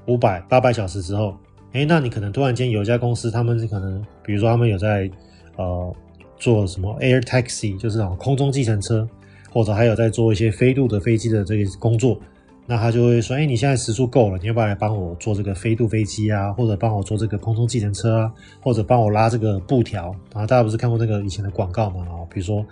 [0.06, 1.36] 五百、八百小时之后，
[1.72, 5.10] 诶，那你可能突然间有一家公司，他们是可能，比如说他们有在
[5.56, 5.96] 呃
[6.38, 9.08] 做什么 air taxi，就是那种空中计程车。
[9.52, 12.20] 或者还有在做一些飞渡的飞机的这个工作，
[12.66, 16.54] 那他就会说：“哎，你现在时速够了，你要不要来帮我做这个飞渡飞机啊？
[16.54, 18.32] 或者帮我做这个空中计程车啊？
[18.62, 20.46] 或者帮我拉这个布条啊？
[20.46, 22.06] 大家不是看过那个以前的广告吗？
[22.08, 22.64] 啊，比如说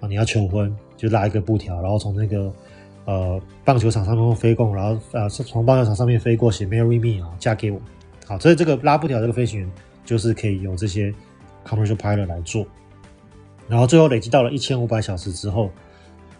[0.00, 2.50] 啊，你要求婚就拉一个布条，然后从那个
[3.04, 7.78] 呃棒球场上面飞过，然后呃从棒球场上面飞过写 ‘Marry me’ 啊，嫁给我。
[8.26, 9.70] 好，所以这个拉布条这个飞行员
[10.06, 11.12] 就是可以由这些
[11.68, 12.64] commercial pilot 来做，
[13.68, 15.70] 然后最后累积到了一千五百小时之后。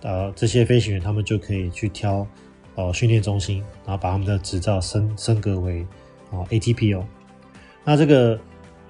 [0.02, 2.26] 呃，这些飞行员他们就可以去挑
[2.74, 5.86] 呃训练中心，然后把他们的执照升升格为
[6.30, 7.04] 啊 ATPL。
[7.84, 8.36] 那这个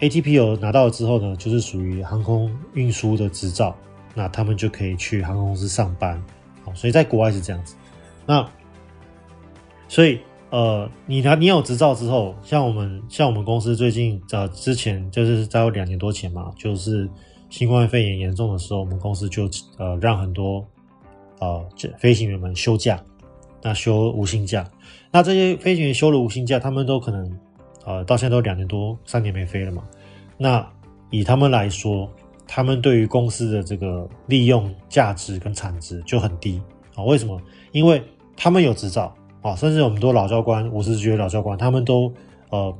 [0.00, 3.76] ATPO 拿到了之后呢，就是属于航空运输的执照，
[4.14, 6.22] 那他们就可以去航空公司上班。
[6.64, 7.76] 好，所以在国外是这样子。
[8.24, 8.48] 那
[9.88, 17.06] 所以呃，你拿你有执照之后，像我们像我们公司最近呃之前就是在两年多前嘛，就是
[17.50, 19.46] 新冠肺炎严重的时候，我们公司就
[19.76, 20.66] 呃让很多。
[21.42, 23.02] 呃，这飞行员们休假，
[23.60, 24.64] 那休无薪假，
[25.10, 27.38] 那这些飞行员休了无薪假，他们都可能，
[27.84, 29.82] 呃，到现在都两年多、三年没飞了嘛。
[30.38, 30.64] 那
[31.10, 32.08] 以他们来说，
[32.46, 36.62] 他们对于公司的这个利用价值跟产值就很低
[36.94, 37.02] 啊。
[37.02, 37.36] 为什么？
[37.72, 38.00] 因为
[38.36, 42.12] 他们有执照啊，甚至有很多老教官、五十级老教官，他们都
[42.50, 42.72] 呃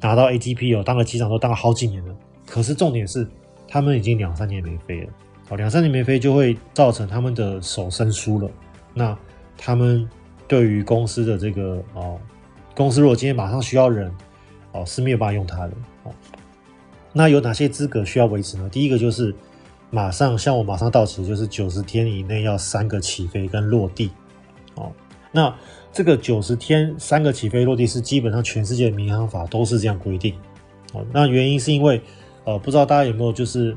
[0.00, 2.14] 拿到 ATP 有当了机长，都当了好几年了。
[2.46, 3.26] 可是重点是，
[3.66, 5.08] 他们已经两三年没飞了。
[5.48, 8.50] 哦，两三年没飞就会造成他们的手生疏了。
[8.92, 9.16] 那
[9.56, 10.08] 他们
[10.48, 12.18] 对于公司的这个哦，
[12.74, 14.12] 公司如果今天马上需要人
[14.72, 16.10] 哦，是没有办法用他的哦。
[17.12, 18.68] 那有哪些资格需要维持呢？
[18.68, 19.32] 第一个就是
[19.90, 24.10] 马上像我马上到期，就是九十天以内要三个起飞跟落地
[24.74, 24.90] 哦。
[25.30, 25.54] 那
[25.92, 30.34] 这个九十天三个起飞落地是基本上全世界的民航法都是这样规定
[30.92, 31.06] 哦。
[31.12, 32.02] 那原因是因为
[32.44, 33.76] 呃，不知道大家有没有就是。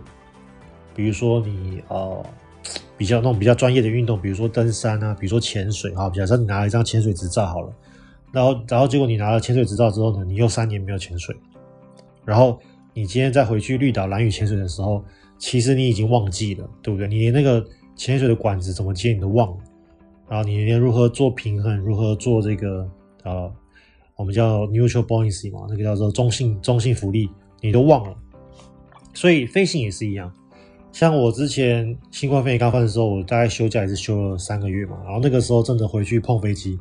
[0.96, 2.26] 比如说你呃
[2.98, 7.74] 比较那种比较专业的运动，比如说登山啊，比如说潜水啊，假设你拿了一张潜水执照好了，
[8.34, 11.36] 然后然后结果你拿了潜水执照之后呢，你又三年没有潜水，
[12.26, 12.60] 然后
[12.94, 15.04] 你今天再回去绿岛蓝屿潜水的时候，
[15.38, 17.08] 其实你已经忘记了，对不对？
[17.08, 19.58] 你连那个潜水的管子怎么接你都忘了，
[20.28, 22.90] 然后你连如何做平衡，如何做这个
[23.24, 23.52] 呃
[24.18, 27.30] 我们叫 neutral buoyancy 嘛，那个叫做中性中性浮力，
[27.62, 28.14] 你都忘了，
[29.14, 30.30] 所以飞行也是一样。
[30.92, 36.78] 像我之前新冠肺炎刚发的时候，我大概休假也是休了三个月嘛，然后那个时候真的回去碰飞机，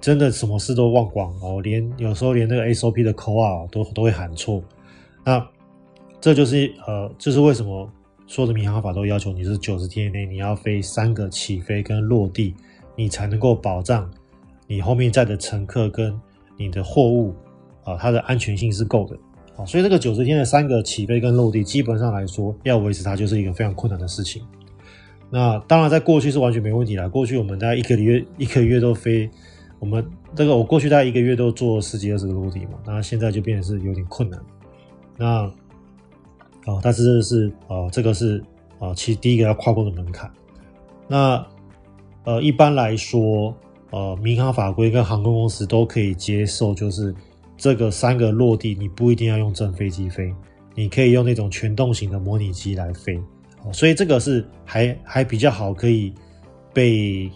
[0.00, 4.62] 真的什么事都忘光，然后连有时候连那个 SOP 的 call 啊都都会喊错，
[5.24, 5.44] 那
[6.20, 7.90] 这就是呃，这、就是为什么
[8.26, 12.54] 所有的民航法都要求你是九十天以内你要飞三个起飞跟落地，
[12.94, 14.08] 你才能够保障
[14.66, 16.18] 你后面载的乘客跟
[16.56, 17.34] 你的货物
[17.84, 19.16] 啊，它的安全性是够的。
[19.56, 19.64] 啊。
[19.64, 24.42] 所以这个九十天的三个起飞跟落地，基本上来说要维持它就是一个非常困难的事情。
[25.28, 27.08] 那当然，在过去是完全没问题啦。
[27.08, 29.28] 过去我们大概一个月一个月都飞，
[29.80, 32.78] 我们这个我过去大概一个月都做十几二十个落地嘛。
[32.86, 34.40] 那现在就变得是有点困难。
[35.16, 35.50] 那
[36.66, 38.42] 哦，但是这是呃，这个是
[38.78, 40.30] 呃，其实第一个要跨过的门槛。
[41.08, 41.44] 那
[42.24, 43.54] 呃，一般来说，
[43.90, 47.14] 呃，民航法规跟航空公司都可以接受，就是
[47.56, 50.32] 这个三个落地，你不一定要用真飞机飞，
[50.74, 53.18] 你可以用那种全动型的模拟机来飞。
[53.64, 56.12] 哦，所以这个是还还比较好，可以
[56.72, 57.30] 被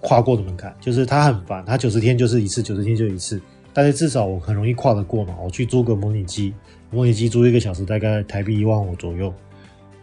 [0.00, 0.74] 跨过的门槛。
[0.80, 3.40] 就是它很烦，它九十天就是一次，九十天就一次，
[3.72, 5.34] 但是至少我很容易跨得过嘛。
[5.42, 6.52] 我去租个模拟机。
[6.90, 9.32] 模拟机租一个小时大概台币一万五左右，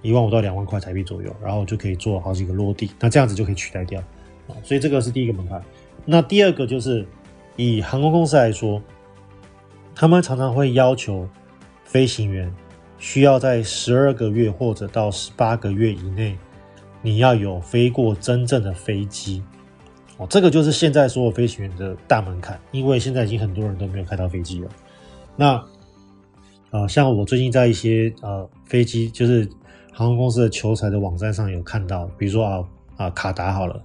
[0.01, 4.01] 一万五到两万块台币左右，然后就可以做好几个落地，那这样子就可以取代掉
[4.47, 4.57] 啊。
[4.63, 5.61] 所以这个是第一个门槛。
[6.03, 7.05] 那第二个就是
[7.57, 8.81] 以航空公司来说，
[9.99, 11.27] 他们常常会要求
[11.83, 12.49] 飞行员
[12.99, 16.37] 需要在十二个月或者到十八个月以内，
[17.01, 19.43] 你要有飞过真正的飞机
[20.15, 20.25] 哦。
[20.29, 24.69] 这个就是现在所有飞行员的大门槛，因为现在已经很多人都没有开到飞机了。
[25.35, 25.61] 那、
[26.71, 29.45] 呃，像我最近在一些呃飞机，就是
[29.91, 32.63] 航空公司的求才的网站上有看到，比如说啊
[32.95, 33.83] 啊卡达好了，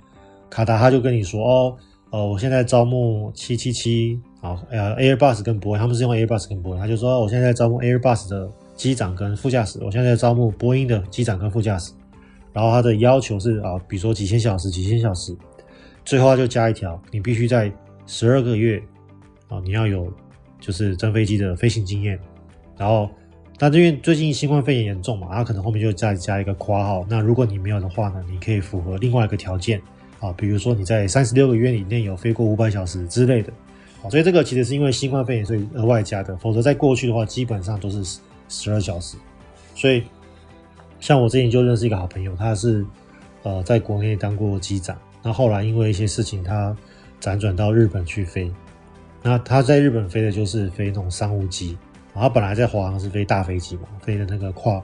[0.49, 1.77] 卡达他就跟你说哦，
[2.11, 11.95] 呃，我现在招募七七七啊，呃 Airbus 跟波音，他们是用 Airbus 跟波音，他就说我现在在招募 Airbus 的机长跟副驾驶，我现在在招募波音的机长跟副驾驶，
[12.53, 15.35] 然后他的要求是啊，比如说几千小时，几千小时，
[16.05, 17.73] 最后他就加一条，你必须在
[18.07, 18.79] 十二个月
[19.49, 20.13] 啊，你要有
[20.61, 22.19] 就是真飞机的飞行经验。
[22.77, 23.09] 然后，
[23.57, 27.03] 但因为最近新冠肺炎严重嘛，他可能后面就再加一个括号。
[27.09, 29.81] 那如果你没有的话呢，你可以符合另外一个条件
[30.21, 33.51] 啊，比如说你在三十六个月以内有飞过五百小时之类的。
[34.11, 39.17] 所以这个其实是因为新冠肺炎所以额外加的，否则在过去的话基本上都是十二小时。
[39.75, 40.03] 所以，
[41.01, 42.85] 像我之前就认识一个好朋友，他是
[43.43, 46.77] 呃在国内当过机长，那后来因为一些事情，他
[47.21, 48.53] 辗转到日本去飞。
[49.23, 51.77] 那他在日本飞的就是飞那种商务机。
[52.13, 54.81] 他本来在华航是飞大飞机嘛，飞的那个跨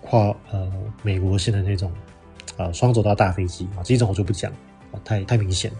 [0.00, 0.68] 跨呃
[1.02, 1.92] 美国线的那种
[2.56, 4.50] 呃双走道大飞机啊，这种我就不讲
[4.90, 5.70] 啊，太太明显。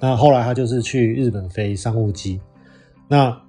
[0.00, 2.40] 那后来他就是去日本飞商务机，
[3.08, 3.40] 那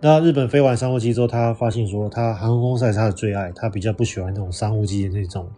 [0.00, 5.48] 那日本飞完商务机之后，他发现说他航空公司还是他的最爱，他比较不喜欢那种商务机的那种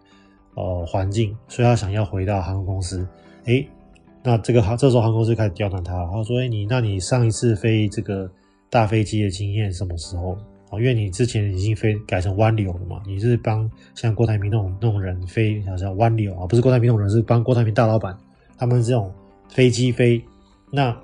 [0.54, 3.06] 呃环境，所以他想要回到航空公司。
[3.44, 3.68] 诶，
[4.22, 8.30] 那这个航这时候航空公司开始刁难他，他说：“诶，你那你上一次飞这个
[8.68, 10.36] 大飞机的经验什么时候？”
[10.70, 18.14] 哦，因为你之前已经飞改成湾流了嘛，你是帮像郭台铭那种那种人飞，好像湾流啊，不是郭台铭那种人，是帮郭台铭大老板
[18.58, 19.10] 他们这种
[19.48, 20.22] 飞机飞。
[20.70, 20.96] 那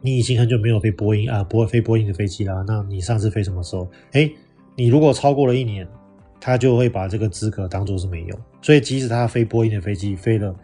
[0.00, 2.64] 你已经很久没有飞波音啊，不会飞波音的飞机啦。
[2.66, 3.88] 那你上次飞什么时候？
[4.12, 4.32] 诶，
[4.76, 5.86] 你如果超过了一年，
[6.40, 8.38] 他就会把这个资格当做是没有。
[8.62, 10.54] 所以即使他飞波音的飞机飞了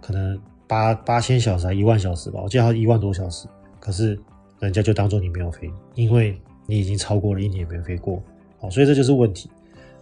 [0.00, 3.46] 可能八八千小时还一万小时吧，我记得他一万多小时，
[3.78, 4.18] 可是
[4.60, 6.38] 人家就当做你没有飞，因为。
[6.70, 8.22] 你已经超过了一年没有飞过，
[8.60, 9.50] 哦，所以这就是问题。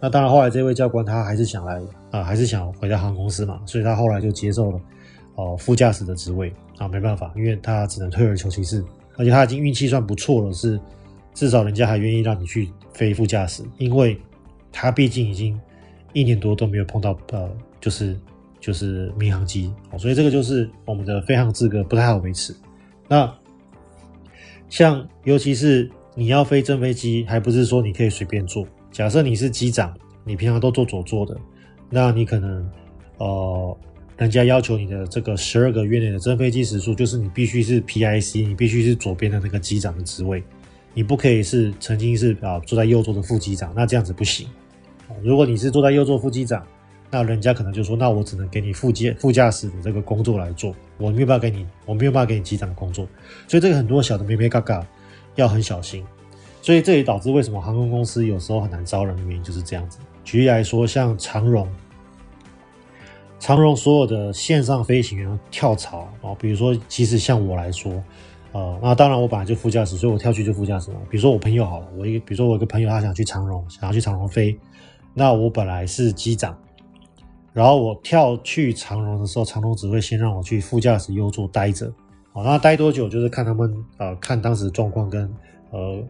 [0.01, 1.81] 那当然，后来这位教官他还是想来
[2.11, 4.81] 啊、还是想回到航空公司嘛，所以他后来就接受了
[5.37, 8.83] 哦、副驾驶的职位啊，没办法，因为他只能退而求其次，
[9.15, 10.77] 而且他已经运气算不错了，是
[11.33, 14.19] 至少人家还愿意让你去飞副驾驶，因为
[14.71, 15.57] 他毕竟已经
[16.11, 18.17] 一年多都没有碰到呃，就是
[18.59, 22.55] 就是民航机，所以这个就是我们的飞航资格不太好维持。
[23.07, 23.33] 那
[24.69, 25.89] 像尤其是。
[26.19, 28.65] 你要飞真飞机，还不是说你可以随便坐。
[28.91, 31.37] 假设你是机长，你平常都坐左座的，
[31.91, 32.67] 那你可能，
[33.19, 33.77] 呃，
[34.17, 40.43] 人家要求你的这个十二个月内的真飞机时数，就是你必须是 PIC，你必须是左边的那个机长的职位，
[40.93, 44.47] 你不可以是曾经是啊坐在右座的副机长，那这样子不行。
[45.21, 46.65] 如果你是坐在右座副机长，
[47.09, 53.07] 那人家可能就说，那我只能给你副机副驾驶的这个工作来做，我没有办法给你，我没有办法给你机长的工作。
[53.47, 54.85] 所以这个很多小的眉眉角角。
[55.35, 56.03] 要很小心，
[56.63, 59.99] 所以这也导致为什么航空公司有时候很难招人的原因就是这样子。
[60.23, 61.69] 举例来说，像长荣，
[63.39, 68.03] 长荣所有的线上飞行员跳槽啊，比如说，其实像我来说，
[68.51, 70.97] 呃，那当然我本来就副驾驶，所以我跳去就副驾驶嘛。
[71.09, 74.57] 比如说我朋友好了，我一个，比如说我一个朋友他想去长荣，想要去长荣飞，
[75.13, 76.57] 那我本来是机长，
[77.53, 81.93] 然后我跳去长荣的时候，长荣只会先让我去副驾驶右座待着。
[82.33, 85.31] 好那待多久就是看他们呃，看当时状况跟
[85.71, 86.03] 呃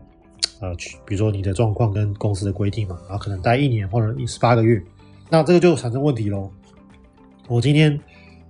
[0.61, 4.81] 呃去，比如说你的状况跟公司的规定嘛，然后可能待一年或者十八个月，
[5.29, 6.49] 那这个就产生问题喽。
[7.47, 7.97] 我今天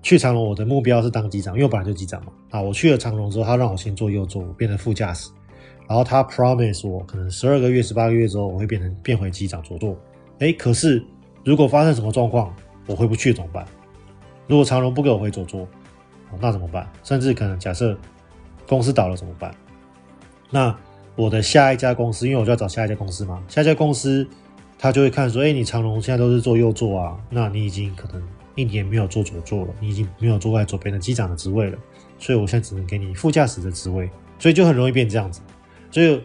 [0.02, 2.32] 去长隆，我的目标是当机长，因为我本来就机长嘛。
[2.50, 5.30] 啊，我去了长隆之后，他让我先坐右座，我变成副驾驶。
[5.88, 9.98] 然后他 promise 我，可能十二个月、十八个月之后，我会变成变回机长左座。
[10.40, 11.04] 哎，可是
[11.46, 12.54] 如果发生什么状况，
[12.88, 13.66] 我回不去怎么办？
[14.48, 15.68] 如果长隆不给我回左座，
[16.40, 16.90] 那怎么办？
[17.04, 17.98] 甚至可能假设
[18.68, 19.54] 公司倒了怎么办？
[20.50, 20.76] 那
[21.16, 24.28] 我的下一家公司，因为我就要找下一家公司嘛，下一家公司
[24.78, 28.22] 他就会看说，哎，你长隆现在都是坐右座啊，那你已经可能
[28.58, 31.78] 一年没有坐左座了，你已经没有坐在左边的机长的职位了，
[32.20, 35.40] 所以我现在只能给你副驾驶的职位，所以就很容易变这样子。
[35.92, 36.22] 所以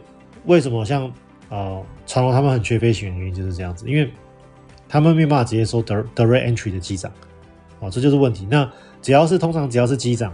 [0.46, 1.12] 为什么像
[1.50, 4.10] 呃长荣他们很缺飞行员的原因就是这样子，因为
[4.88, 7.12] 他们没办法直接收 direct entry 的机长，
[7.78, 8.46] 哦，这就是问题。
[8.50, 8.68] 那
[9.00, 10.32] 只要是通常只要是机长，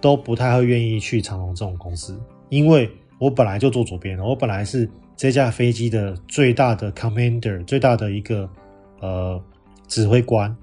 [0.00, 2.18] 都不太会愿意去长荣这种公司，
[2.48, 8.48] 因为我本来就坐左边，我本来是这架飞机的最大的 commander，最大的一个
[9.00, 9.40] 呃
[9.86, 10.54] 指挥官，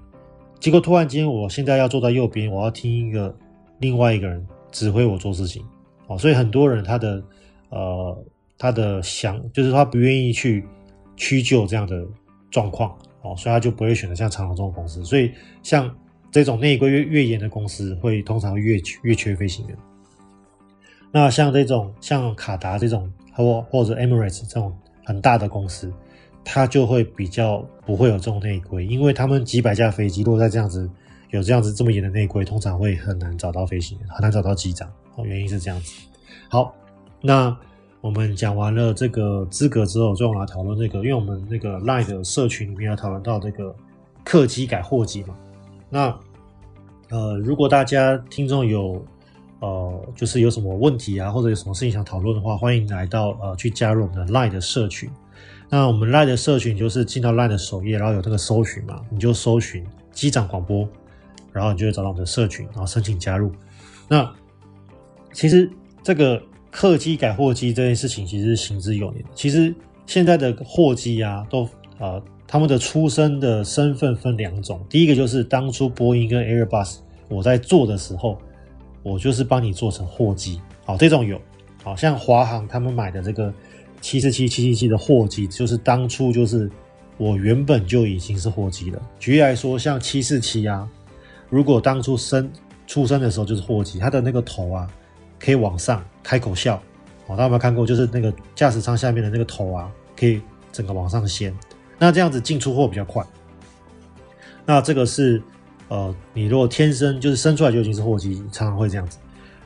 [0.62, 3.36] 结果突然间我现在要坐在右边，我要听一个
[3.80, 5.62] 另外一个人指挥我做事情，
[6.06, 7.22] 哦，所以很多人他的。
[7.74, 8.24] 呃，
[8.58, 10.62] 他的想就是他不愿意去
[11.16, 12.06] 屈就这样的
[12.50, 15.02] 状况哦，所以他就不会选择像长荣这种公司。
[15.06, 15.32] 所以
[15.62, 15.90] 像
[16.30, 19.76] 这种内规越越严的公司，会通常越越缺飞行员。
[21.10, 24.70] 那像这种像卡达这种或或者 Emirates 这种
[25.02, 25.90] 很大的公司，
[26.44, 30.88] 它就会比较不会有这种内规，因为他们几百架飞机，落在这样子
[31.30, 35.92] 有这样子这么严的内规，通常会很难找到飞行员，很难找到机长哦，原因是这样子。
[36.48, 36.74] 好。
[37.24, 37.56] 那
[38.00, 43.72] 我们讲完了这个资格之后，就我们来讨论这个，因为我们那个 Line 的社群里面要讨论到这个
[44.24, 45.36] 客机改货机嘛。
[45.88, 46.18] 那
[47.10, 49.00] 呃，如果大家听众有
[49.60, 55.08] 呃，就是有什么问题啊，或者有什么事情想讨论的话，欢迎来到呃，去加入我们的 Line 的社群。
[55.72, 60.86] 那我们 Line 的社群就是进到 Line 的首页，然后有这个搜寻嘛，你就搜寻机长广播，
[61.52, 63.50] 然后你就会找到我们的社群，然后申请加入。
[64.06, 64.32] 那
[65.32, 65.68] 其实
[66.04, 66.40] 这个。
[66.74, 69.22] 客机改货机这件事情其实是行之有年。
[69.34, 69.74] 其实
[70.06, 71.68] 现在的货机啊，都
[71.98, 74.80] 呃，他们的出生的身份分两种。
[74.88, 78.38] 第一个就是当初波音跟 Airbus 我在做的时候，
[79.02, 80.62] 我就是帮你做成货机。
[80.86, 81.38] 好，这种有，
[81.84, 83.52] 好像华航他们买的这个
[84.02, 86.70] 七四七、七七七的货机，就是当初就是
[87.16, 89.00] 我原本就已经是货机了。
[89.18, 90.86] 举例来说，像七四七啊，
[91.48, 92.52] 如果当初生
[92.86, 94.86] 出生的时候就是货机，它的那个头啊。
[95.44, 96.80] 可以往上开口笑，
[97.26, 97.84] 哦，大家有没有看过？
[97.84, 100.40] 就是那个驾驶舱下面的那个头啊，可以
[100.70, 101.52] 整个往上掀。
[101.98, 103.26] 那这样子进出货比较快。
[104.64, 105.42] 那这个是
[105.88, 109.18] 呃，你如果天生就是生出来就已经是货机，常常会这样子。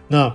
[0.09, 0.35] 那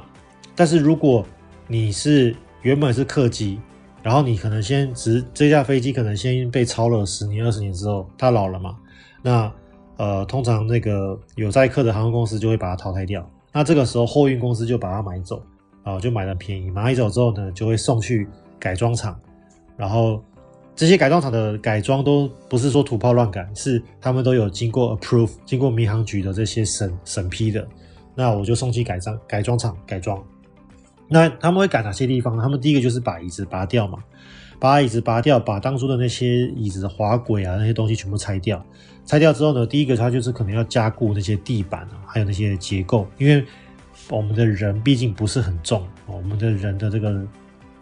[0.55, 1.25] 但是如果
[1.65, 3.59] 你是原本是客机，
[4.03, 8.75] 然后你可能先只这架飞机可能先被超了十年二十年之后，它老了嘛？
[9.21, 9.51] 那
[9.97, 13.29] 呃，通常那个有载客的航空公司就会把它淘汰掉。
[13.51, 15.43] 那这个时候，货运公司就把它买走，
[15.83, 16.71] 啊，就买的便宜。
[16.71, 18.27] 买走之后呢，就会送去
[18.57, 19.19] 改装厂，
[19.77, 20.23] 然后
[20.75, 27.67] 这些改装厂的改装都不是说土炮乱改，是他们都有经过 approve，经过民航局的这些审审批的。
[28.15, 30.21] 那我就送去改装改装厂改装。
[31.13, 32.37] 那他们会改哪些地方？
[32.37, 33.99] 他们第一个就是把椅子拔掉嘛，
[34.57, 38.65] 把椅子拔掉，把当初的那些椅子的滑轨啊那些东西全部拆掉。
[39.05, 43.43] 拆掉之后呢，第一个它就是可能要加固那些地板啊，还有那些结构，因为
[44.09, 47.21] 我们的人毕竟不是很重，我们的人的这个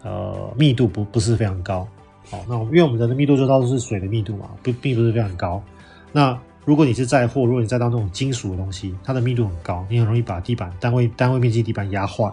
[0.02, 1.86] 呃密度不不是非常高，
[2.28, 5.62] 好，那因为我们人的密度就都是水的密度嘛，不并不是非常高。
[6.10, 12.30] 那如果你是载货，如果你载到那种金属的东西，它的密度很高，你很容易把地板单位单位面积地板压坏，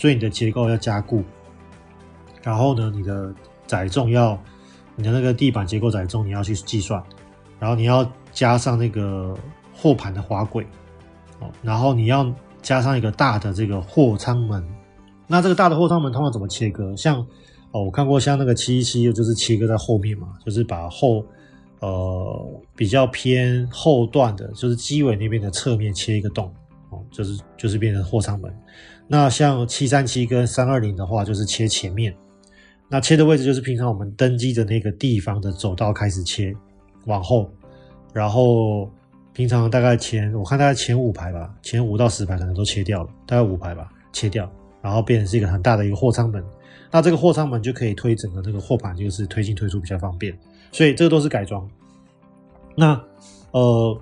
[0.00, 1.22] 所以你的结构要加固。
[2.42, 3.34] 然后呢，你的
[3.66, 4.40] 载重要，
[4.96, 7.02] 你的那个地板结构载重你要去计算，
[7.58, 8.10] 然后你要。
[8.32, 9.36] 加上那个
[9.74, 10.64] 货盘的滑轨，
[11.40, 12.32] 哦，然后你要
[12.62, 14.64] 加上一个大的这个货舱门。
[15.26, 16.96] 那这个大的货舱门通常怎么切割？
[16.96, 17.18] 像
[17.72, 21.26] 哦，我看过像那个七七七，就是切割在后面嘛，就是把后
[21.80, 26.54] 呃比较偏后段的，就是机尾那边的侧面切一个洞，
[26.90, 28.56] 哦，就是就是变成货舱门。
[29.12, 32.14] 那像七三七跟三二零的话，就是切前面。
[32.88, 36.54] 那切的位置就是平常我们登机的那个地方的走道开始切，
[37.06, 37.50] 往后。
[38.12, 38.88] 然后
[39.32, 44.48] 平常大概前我看大概前五排吧，前五到十排可能都切掉了，大概五排吧切掉，
[44.80, 46.44] 然后变成是一个很大的一个货舱门。
[46.92, 50.38] 那这个货舱门就可以推整个那个货盘，就是推进推出比较方便。
[50.70, 51.68] 所以这个都是改装。
[52.76, 53.00] 那
[53.50, 54.00] 呃，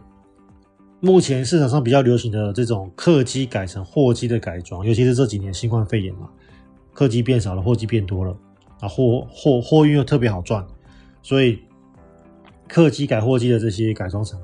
[1.00, 6.28] 目前市场上比较流行的这种客机改成货机的改装，尤其是这几年新冠肺炎嘛，
[6.92, 8.36] 客机变少了，货机变多了
[8.80, 10.66] 啊，货货货运又特别好赚，
[11.22, 11.58] 所以。
[12.70, 14.38] 客机改货机的这些改装厂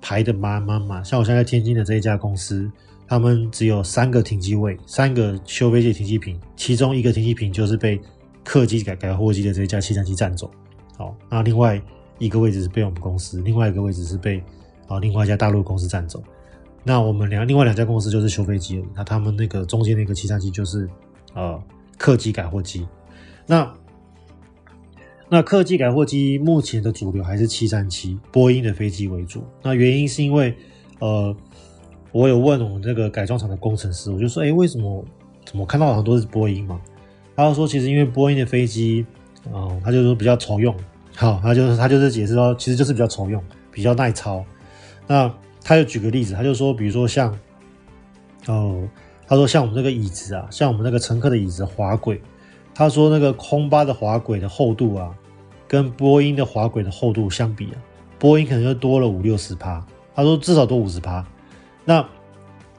[0.00, 1.04] 排的满满满。
[1.04, 2.70] 像我现在天津的这一家公司，
[3.08, 8.00] 他们只有三个停机位，三个修飞机停机坪，其中一个停机坪就是被
[8.44, 10.48] 客机改改货机的这一架七三七占走。
[10.96, 11.82] 好，那另外
[12.20, 14.40] 一个位置是被我们公司，另外一个位置是被
[14.88, 16.22] 啊另外一家大陆公司占走。
[16.82, 20.88] 那我们两另外两家公司就是修飞机而已，那他们那个中间那个七三七就是
[21.34, 21.62] 呃
[21.96, 22.86] 客机改货机。
[23.46, 23.72] 那
[25.28, 29.44] 那客机改货机目前的主流还是七三七波音的飞机为主。
[29.62, 30.54] 那原因是因为
[30.98, 31.34] 呃
[32.12, 35.04] 我有问我们这个改装厂的工程师，我就说哎为什么
[35.44, 36.80] 怎么看到很多是波音嘛？
[37.36, 39.04] 他就说其实因为波音的飞机。
[39.52, 40.74] 哦、嗯，他就说比较丑用，
[41.14, 44.42] 好，他就是他就是解释说，其实就是比较丑用，比较耐操。
[45.06, 45.32] 那
[45.62, 47.36] 他就举个例子，他就说，比如说像，
[48.46, 48.88] 哦，
[49.26, 52.20] 他说像我们那个椅子啊，像我们那个乘客的椅子滑轨，
[52.74, 55.14] 他说那个空巴的滑轨的厚度啊，
[55.66, 57.76] 跟波音的滑轨的厚度相比啊，
[58.18, 59.84] 波音可能就多了五六十趴，
[60.14, 61.24] 他说至少多五十趴。
[61.84, 62.06] 那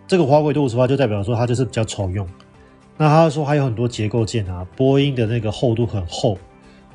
[0.07, 2.27] 这个滑轨多五十趴，就代表说它就是比较丑用。
[2.97, 6.37] 那他说还有很多结构件啊，波音的那个厚度很厚。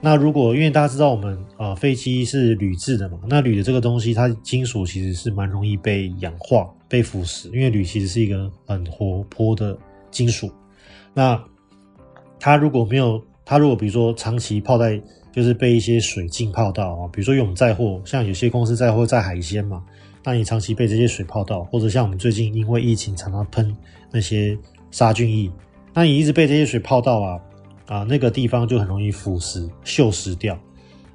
[0.02, 9.76] 那如果因为大家知道我们呃飞机是铝制的嘛，那铝的这个东西它金属其实是蛮容易被氧化、被腐蚀，因为铝其实是一个很活泼的
[10.10, 10.50] 金属。
[11.12, 11.38] 那
[12.38, 14.98] 它如果没有，它如果比如说长期泡在，
[15.32, 19.84] 就是被一些水浸泡到啊，比如说因为我们载货，像有些公司载货载海鲜嘛，
[20.24, 23.76] 那你长期被这些水泡到，或者像我们最近因为疫情常常喷
[24.10, 24.56] 那些
[24.90, 25.50] 杀菌液，
[25.92, 27.38] 那你一直被这些水泡到啊。
[27.90, 30.56] 啊，那个地方就很容易腐蚀、锈蚀掉。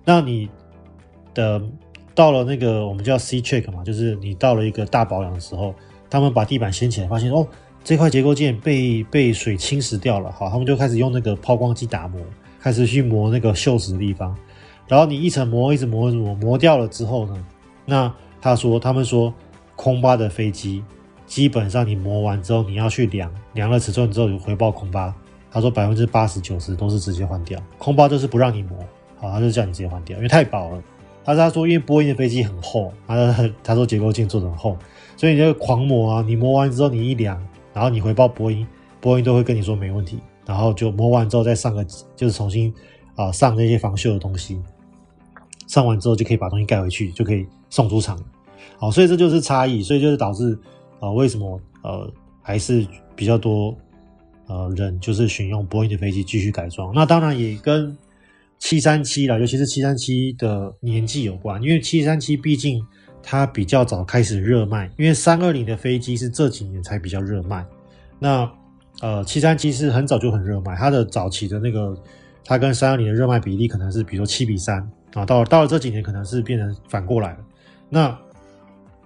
[0.04, 0.50] 那你
[1.34, 1.62] 的
[2.14, 5.74] 到了那个我们叫 C check 嘛，就是你到了一个大保养的时候，
[6.10, 7.48] 他们把地板掀起来，发现哦，
[7.82, 10.30] 这块结构件被被水侵蚀掉了。
[10.34, 12.20] 好，他们就开始用那个抛光机打磨，
[12.60, 14.36] 开始去磨那个锈蚀的地方。
[14.86, 17.48] 然后你一层磨，一直磨，一直磨，磨掉了之后呢，
[17.86, 19.34] 那他说，他们说
[19.78, 20.84] 空巴的飞机
[21.26, 25.16] 基本上你磨完之后，你要去量量了尺寸之后，你回报空巴。
[25.56, 28.78] 他说百分之八十九十都是直接换掉，空包就是不让你磨，
[29.16, 30.84] 好，他就叫你直接换掉，因为太薄了。
[31.24, 34.78] 他他说因为波音的飞机很厚，他他说结构件做的很厚，
[35.16, 37.42] 所以你就狂磨啊，你磨完之后你一量，
[37.74, 38.68] 然后你回报波音，
[39.00, 41.82] 波音都会跟你说没问题，然后就磨完之后再上个
[42.18, 42.74] 就是重新
[43.16, 44.62] 啊上那些防锈的东西，
[45.68, 48.20] 上完之后就可以把东西盖回去，就可以送出厂。
[48.78, 50.60] 好，所以这就是差异，所以就是导致
[51.00, 52.86] 啊为什么呃还是
[53.16, 53.74] 比较多。
[54.48, 57.98] 呃，人就是选用波音的飞机继续改装，那当然也跟
[58.60, 62.86] 七三七啦，尤其是七三七的年纪有关，因为七三七毕竟
[63.24, 67.66] 它比较早开始热卖，因为三二零的飞机是这几年才比较热卖。
[68.20, 68.50] 那
[69.02, 71.98] 呃，七三七是很早就很热卖，它的早期的那个，
[72.46, 74.78] 它跟三二零的热卖比例可能是比如说七比三
[75.14, 77.38] 啊，到到了这几年可能是变成反过来了。
[77.90, 78.16] 那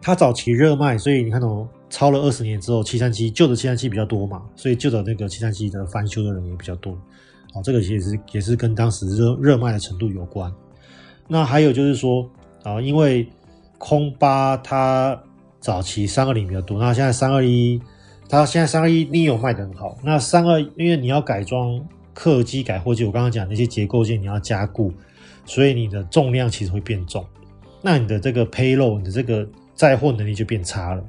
[0.01, 1.67] 它早期热卖，所以你看哦。
[1.89, 6.93] 超了二十年之后，七三七旧的七三七比较多嘛，所以旧的那个七三七的翻修的人也比较多，
[7.53, 10.53] 哦，这个也是也是跟当时热热卖的程度有关。
[11.27, 12.29] 那还有就是说
[12.63, 13.27] 啊，因为
[13.77, 15.19] 空八它
[15.59, 17.81] 早期三二零比较多，那现在三二一，
[18.27, 19.97] 它现在三二一 neo 卖得很好。
[20.03, 21.83] 那三二因为你要改装
[22.13, 24.93] 客机改货机，我刚刚讲那些结构件你要加固，
[25.45, 27.25] 所以你的重量其实会变重，
[27.81, 31.03] 那你的这个 payload 你的这个载货能力就变差了。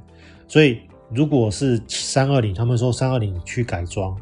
[0.51, 0.81] 所以，
[1.15, 4.17] 如果是三二零，他们说三二零去改装，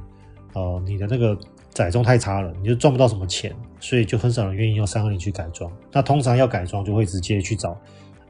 [0.52, 1.34] 呃，你的那个
[1.70, 3.50] 载重太差了，你就赚不到什么钱，
[3.80, 5.72] 所以就很少人愿意用三二零去改装。
[5.90, 7.74] 那通常要改装，就会直接去找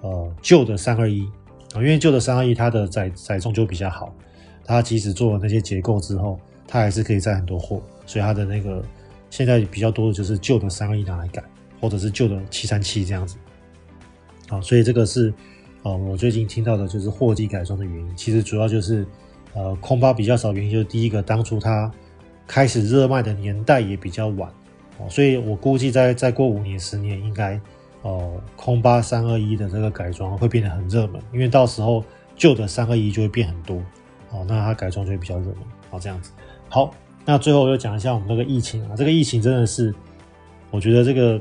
[0.00, 1.28] 呃旧的三二一
[1.74, 4.14] 啊，因为旧的三二一它的载载重就比较好，
[4.64, 6.38] 它即使做了那些结构之后，
[6.68, 8.80] 它还是可以载很多货，所以它的那个
[9.28, 11.42] 现在比较多的就是旧的三二一拿来改，
[11.80, 13.36] 或者是旧的七三七这样子。
[14.48, 15.34] 好，所以这个是。
[15.88, 19.06] 哦，我最近听到的就是货机改装的原因，其实主要就是，
[19.54, 21.90] 呃，空巴比较少，原因就是第一个，当初它
[22.46, 24.52] 开始热卖的年代也比较晚，
[24.98, 27.58] 哦，所以我估计再再过五年、十年，应该，
[28.02, 32.04] 哦，空巴三二一的这个改装会变得很热门，因为到时候
[32.36, 33.78] 旧的三二一就会变很多，
[34.30, 35.56] 哦，那它改装就会比较热门，
[35.88, 36.32] 好，这样子。
[36.68, 36.92] 好，
[37.24, 39.94] 那最后我就讲一下我们那个疫情啊，这个疫情真的是，
[40.70, 41.40] 我觉得这个。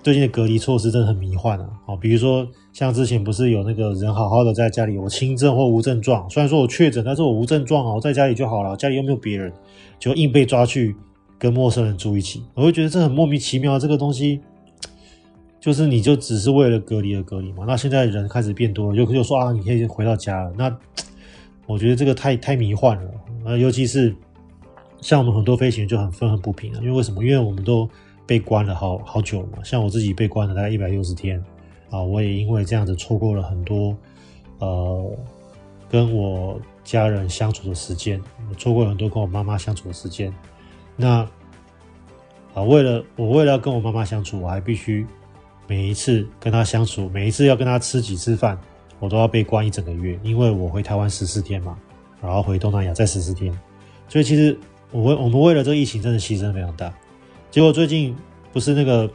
[0.00, 1.68] 最近的隔离措施真的很迷幻啊！
[1.84, 2.46] 好，比如说
[2.78, 9.52] 像之前不是有那个人好好的在家里，我轻症或无症状，虽然说我确诊，但是我无症状啊，我在家里就好了，家里又没有别人，
[9.98, 10.94] 就硬被抓去
[11.40, 13.80] 跟陌生人住一起，我会觉得这很莫名其妙。
[13.80, 14.40] 这个东西
[15.58, 17.64] 就是你就只是为了隔离而隔离嘛？
[17.66, 20.52] 那现在人开始变多了，就就说啊，你可以回到家了。
[20.56, 20.72] 那
[21.66, 23.10] 我觉得这个太太迷幻了
[23.44, 23.56] 啊！
[23.56, 24.14] 尤其是
[25.00, 27.24] 像我们很多飞行员就很愤恨不平啊，因为为什么？
[27.24, 27.90] 因为我们都。
[28.28, 31.42] 被关了好好久嘛，像我自己被关了大概一百六十天
[31.90, 33.96] 啊，我也因为这样子错过了很多
[34.58, 35.18] 呃
[35.90, 38.22] 跟我家人相处的时间，
[38.56, 40.32] 错过了很多跟我妈妈相处的时间。
[40.96, 41.26] 那
[42.54, 45.06] 啊，为了我为了要跟我妈妈相处，我还必须
[45.66, 48.58] 每一次跟她相处，每一次要跟她吃几次饭，
[48.98, 51.78] 我都要被关一整个月，因为我回台湾十四天嘛，
[52.20, 53.56] 然后回东南亚再十四天，
[54.08, 54.58] 所以其实
[54.90, 56.92] 我为我们为了这个疫情真的牺牲非常大。
[57.50, 58.16] 结果最近
[58.52, 59.08] 不是那个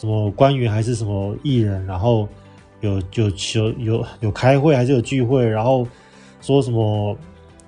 [0.00, 2.26] 什么官员还是什么艺人，然后
[2.80, 5.86] 有有有有有开会还是有聚会，然后
[6.40, 7.14] 说什么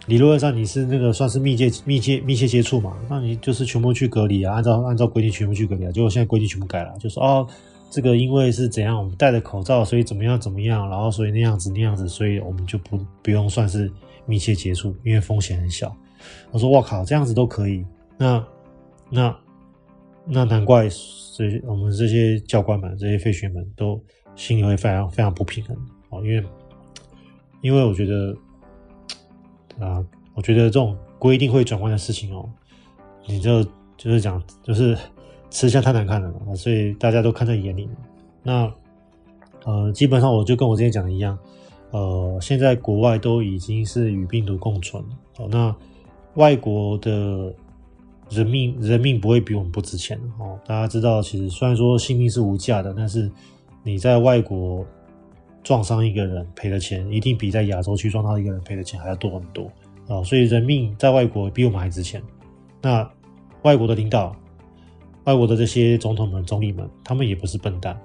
[0.06, 5.92] 理论上你是那个算是密切密切密切接触嘛，那你就是全部去隔离啊，按照按照规定全部去隔离啊。
[5.92, 7.46] 结果现在规定全部改了，就说哦。
[7.94, 13.92] 这个因为是怎样，我们戴着口罩，所以怎么样怎么样，然后所以那样子那样子，所以我们就不不用算是
[14.24, 15.94] 密切接触，因为风险很小。
[16.52, 17.84] 我说我靠，这样子都可以，
[18.16, 18.42] 那
[19.10, 19.36] 那
[20.26, 20.84] 那难怪
[21.36, 24.02] 这些我们这些教官们、这些废学们都
[24.34, 25.76] 心里会非常非常不平衡
[26.10, 26.44] 哦，因为
[27.60, 28.36] 因为我觉得
[29.78, 30.04] 啊，
[30.34, 32.48] 我觉得这种规定会转弯的事情哦，
[33.26, 33.62] 你就
[33.96, 34.96] 就是讲就是。
[35.54, 37.86] 吃相太难看了嘛，所以大家都看在眼里。
[38.42, 38.72] 那
[39.66, 41.38] 呃，基本上我就跟我之前讲的一样，
[41.90, 45.04] 呃，现在国外都已经是与病毒共存。
[45.36, 45.76] 哦，那
[46.36, 47.54] 外国的
[48.32, 50.58] 人命人命不会比我们不值钱哦。
[50.66, 53.30] 大家知道，其实虽然说性命是无价的，但是
[53.82, 54.84] 你在外国
[55.62, 59.70] 撞伤一个人赔的钱，一定比在亚洲区撞到一个人赔的钱还要多很多
[60.08, 60.22] 啊。
[60.24, 62.22] 所以人命在外国比我们还值钱。
[62.80, 63.08] 那
[63.62, 64.34] 外国的领导。
[65.24, 67.96] 外国的这些总统们、总理们，他们也不是笨蛋，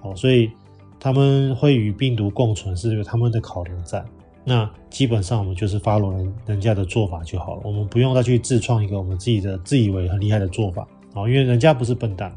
[0.00, 0.50] 哦，所以
[0.98, 4.02] 他们会与病毒共存是有他们的考量在。
[4.44, 12.34] 那基本上我们就是 follow 人人家的做法就好了，我们不用再去自创一个我们自己的自以为很厉害的做法，哦，因为人家不是笨蛋。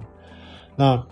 [0.76, 1.03] 那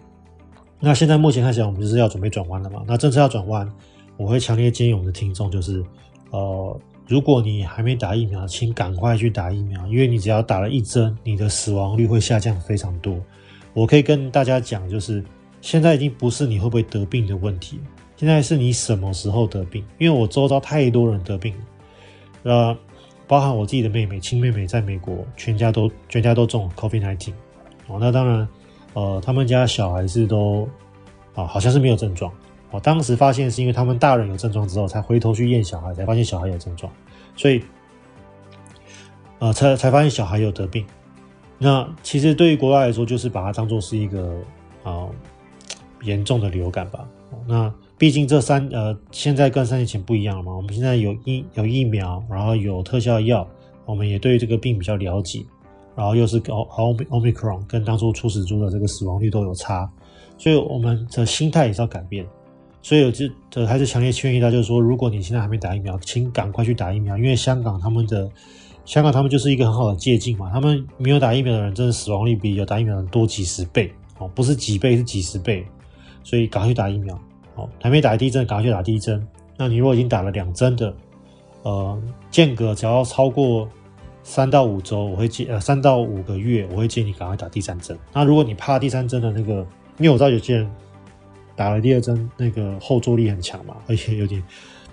[0.80, 2.84] 那现在目前看起来，我们就是要准备转弯了嘛？
[2.88, 3.72] 那政策要转弯，
[4.18, 5.84] 我会强烈建议我们的听众就是，
[6.32, 6.80] 呃。
[7.08, 13.16] 如果你还没打疫苗，请赶快去打疫苗，因为你只要打了一针，你的死亡率会下降非常多。
[13.76, 15.24] 我可以跟大家讲，就是
[15.62, 17.80] 现在已经不是你会不会得病的问题，
[18.18, 19.86] 现在是你什么时候得病。
[19.98, 21.54] 因为我周遭太多人得病
[22.44, 22.78] 了，呃，
[23.28, 27.34] 包含我自己的妹妹、亲妹妹在美国，全家都全家都中 COVID-19。
[27.88, 28.48] 哦，那当然，
[28.94, 30.68] 呃，他们家小孩是都
[31.36, 32.32] 啊，好像是没有症状。
[32.72, 36.92] 我当时发现是因为他们大人有症状之后，才回头去验小孩，才发现小孩有症状，
[37.36, 37.64] 所以，
[39.40, 40.86] 呃，才才发现小孩有得病。
[41.58, 44.36] 那其实对于国外来说，就是把它当做是一个
[44.84, 45.12] 啊、呃、
[46.02, 47.08] 严重的流感吧。
[47.48, 53.48] 那毕竟这三呃现在跟三年前不一样了嘛，我们现在有疫有疫苗，然后有特效药，
[53.86, 55.46] 我们也对这个病比较了解，
[55.96, 59.90] 然后又是奥奥奥密克戎跟当初初始株的这个死亡率都有差，
[60.38, 62.26] 所以我们的心态也是要改变。
[62.82, 68.30] 所以我就这还是强烈劝喻他，就是说，如果你现在还没打疫苗，请赶快去打疫苗，因为香港他们的
[68.86, 70.52] 香港他们就是一个很好的借镜嘛。
[70.54, 75.66] 他们没有打疫苗的人，真的死亡率比有打疫苗的人多几十倍哦，不是几倍，是几十倍。
[76.24, 77.20] 所以赶快去打疫苗
[77.56, 79.26] 哦，还没打第一针，赶快去打第一针。
[79.58, 80.94] 那你如果已经打了两针的，
[81.64, 83.68] 呃，间隔只要超过
[84.24, 87.98] 三到五周，我会建呃三到五个月，我会建议你赶快打第三针。
[88.14, 89.66] 那如果你怕第三针的那个，
[89.98, 90.70] 因为我知道有些人。
[91.58, 94.44] 打了第二针，那个后坐力很强嘛，而且有点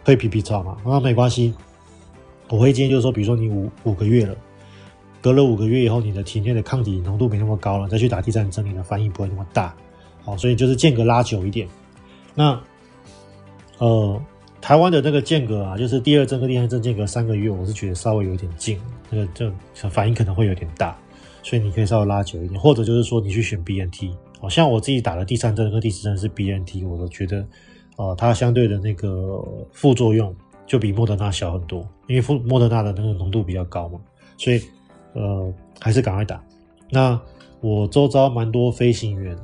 [0.04, 0.76] 会皮皮躁嘛。
[0.84, 1.52] 那没关系，
[2.48, 4.36] 我会建议就是说，比如说你五五个月了，
[5.20, 9.74] 隔了五个月以后，你的体内的抗体浓度没那么高了，再去打第三针，你的反应不会那么大。
[10.22, 11.66] 好，所以就是间隔拉久一点。
[12.34, 12.58] 那
[13.78, 14.22] 呃，
[14.60, 18.78] 台湾的那个间隔啊，就是第二针跟第三针间隔三个月，我是觉得稍微有点近，
[19.10, 19.26] 那个
[19.74, 20.96] 就反应可能会有点大，
[21.42, 24.14] 所以你可以稍微拉久一点，或者就是说你去选 BNT。
[24.40, 27.46] 好像我自己打了第三针和第四针是 BNT，我都觉得，
[27.96, 29.40] 呃，它相对的那个
[29.72, 30.34] 副作用
[30.66, 34.00] 就比莫德纳小很多，因为莫莫德纳的那个浓度比较高嘛，
[34.36, 34.60] 所以
[35.12, 36.42] 呃还是赶快打。
[36.90, 37.20] 那
[37.60, 39.36] 我周遭蛮多飞行员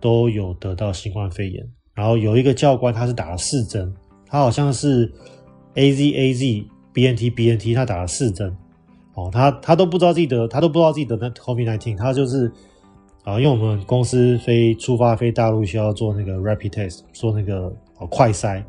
[0.00, 1.68] 都有得到新冠肺炎，
[1.98, 3.92] 然后有一个教官他是打了四针，
[4.24, 5.12] 他好像是
[5.74, 8.56] AZ AZ BNT BNT，他打了四针，
[9.14, 12.52] 哦，他他都不知道自己得，他都不知道自己得那 COVID nineteen，他就是。
[13.24, 17.70] 啊，因为我们公司飞出发飞大陆需要做那个 rapid test，做那个
[18.08, 18.64] 快筛，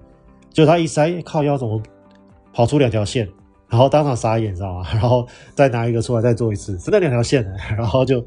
[0.52, 1.82] 就他一筛，靠腰怎么
[2.52, 3.26] 跑出两条线，
[3.70, 4.86] 然后当场傻眼，知道吗？
[4.92, 5.26] 然后
[5.56, 7.42] 再拿一个出来再做一次，真的两条线，
[7.78, 8.20] 然后就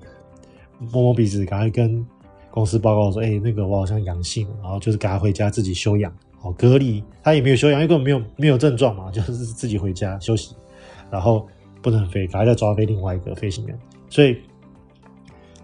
[0.78, 2.02] 摸摸鼻子，赶快跟
[2.52, 7.02] 公司报告说，哎、那个我好像阳性，然后就是赶快回家自己休养，好隔离。
[7.24, 10.54] 他也没有休养，因为根本没有没有症状嘛，就是自己回家休息，
[11.10, 11.48] 然后
[11.80, 13.76] 不能飞，赶快再抓飞另外一个飞行员，
[14.08, 14.36] 所以。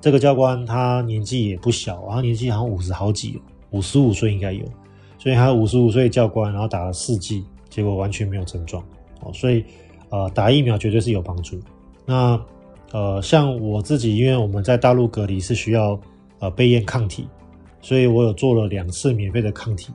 [0.01, 4.65] 这个教官他年纪也不小，然后年纪好像五十好几，五十五岁应该有，
[5.19, 8.81] 所以他五十五岁教官，然后打了四剂，结果完全没有症状
[9.23, 9.65] 哦，所以
[10.11, 11.59] 呃打疫苗绝对是有帮助。
[12.07, 12.41] 那
[12.93, 16.01] 呃像我自己，因为我们在大陆隔离是需要
[16.39, 17.29] 呃备验抗体，
[17.81, 19.93] 所以我有做了两次免费的抗体，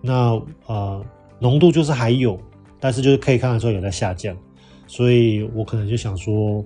[0.00, 1.04] 那呃
[1.38, 2.38] 浓度就是还有，
[2.78, 4.36] 但是就是可以看得出有在下降，
[4.86, 6.64] 所以我可能就想说。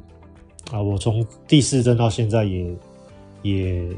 [0.72, 2.76] 啊，我从第四针到现在也
[3.42, 3.88] 也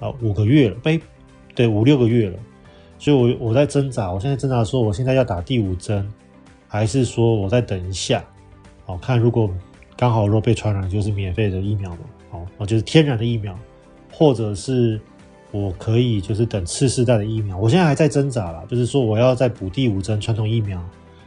[0.00, 1.00] 啊五个月了，对，
[1.54, 2.36] 对五六个月了，
[2.98, 6.04] 所以我我在挣扎，我现在挣扎说，我现在要打第五针，
[6.66, 8.24] 还是说我再等一下，
[8.84, 9.48] 好看如果
[9.96, 11.98] 刚好如果被传染，就是免费的疫苗嘛，
[12.58, 13.56] 好，就是天然的疫苗，
[14.18, 14.98] 或者是
[15.52, 20.82] 我可以就是等次世代的疫苗，我现在还在挣扎啦，就是说我要再补第五针传统疫苗，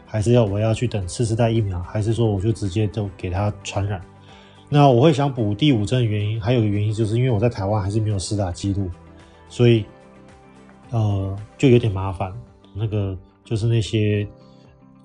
[0.08, 4.02] 还是要我要去等次世代疫苗，还是说我就直接就给它传染。
[4.68, 8.90] 那我会想补第五针的原因，还有个原因，就是因为我在台湾还是没有施打记录，
[9.50, 9.86] 所以
[10.90, 12.34] 呃就有点麻烦。
[12.74, 14.28] 那个就是那些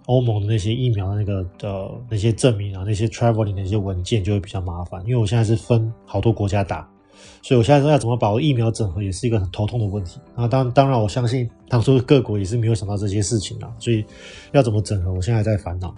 [0.07, 5.03] 欧盟的那些疫苗的那个呃那些证明啊，那些 traveling 的那些文件就会比较麻烦。
[5.03, 6.87] 因为我现在是分好多国家打，
[7.43, 10.18] 所以我现在说要怎么把我疫苗整合，也是一个很头痛的问题。
[10.37, 14.05] 那当当然，我相信当初各国也是没有想到这些事情啊，所以
[14.53, 15.95] 要怎么整合，我现在还在烦恼。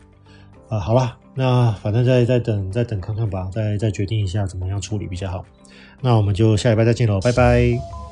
[0.68, 5.44] 啊、好了，那反正再再等再等看看吧，再再决定一下怎么样处理比较好。
[6.00, 8.05] 那我们就下礼拜再见喽，拜拜。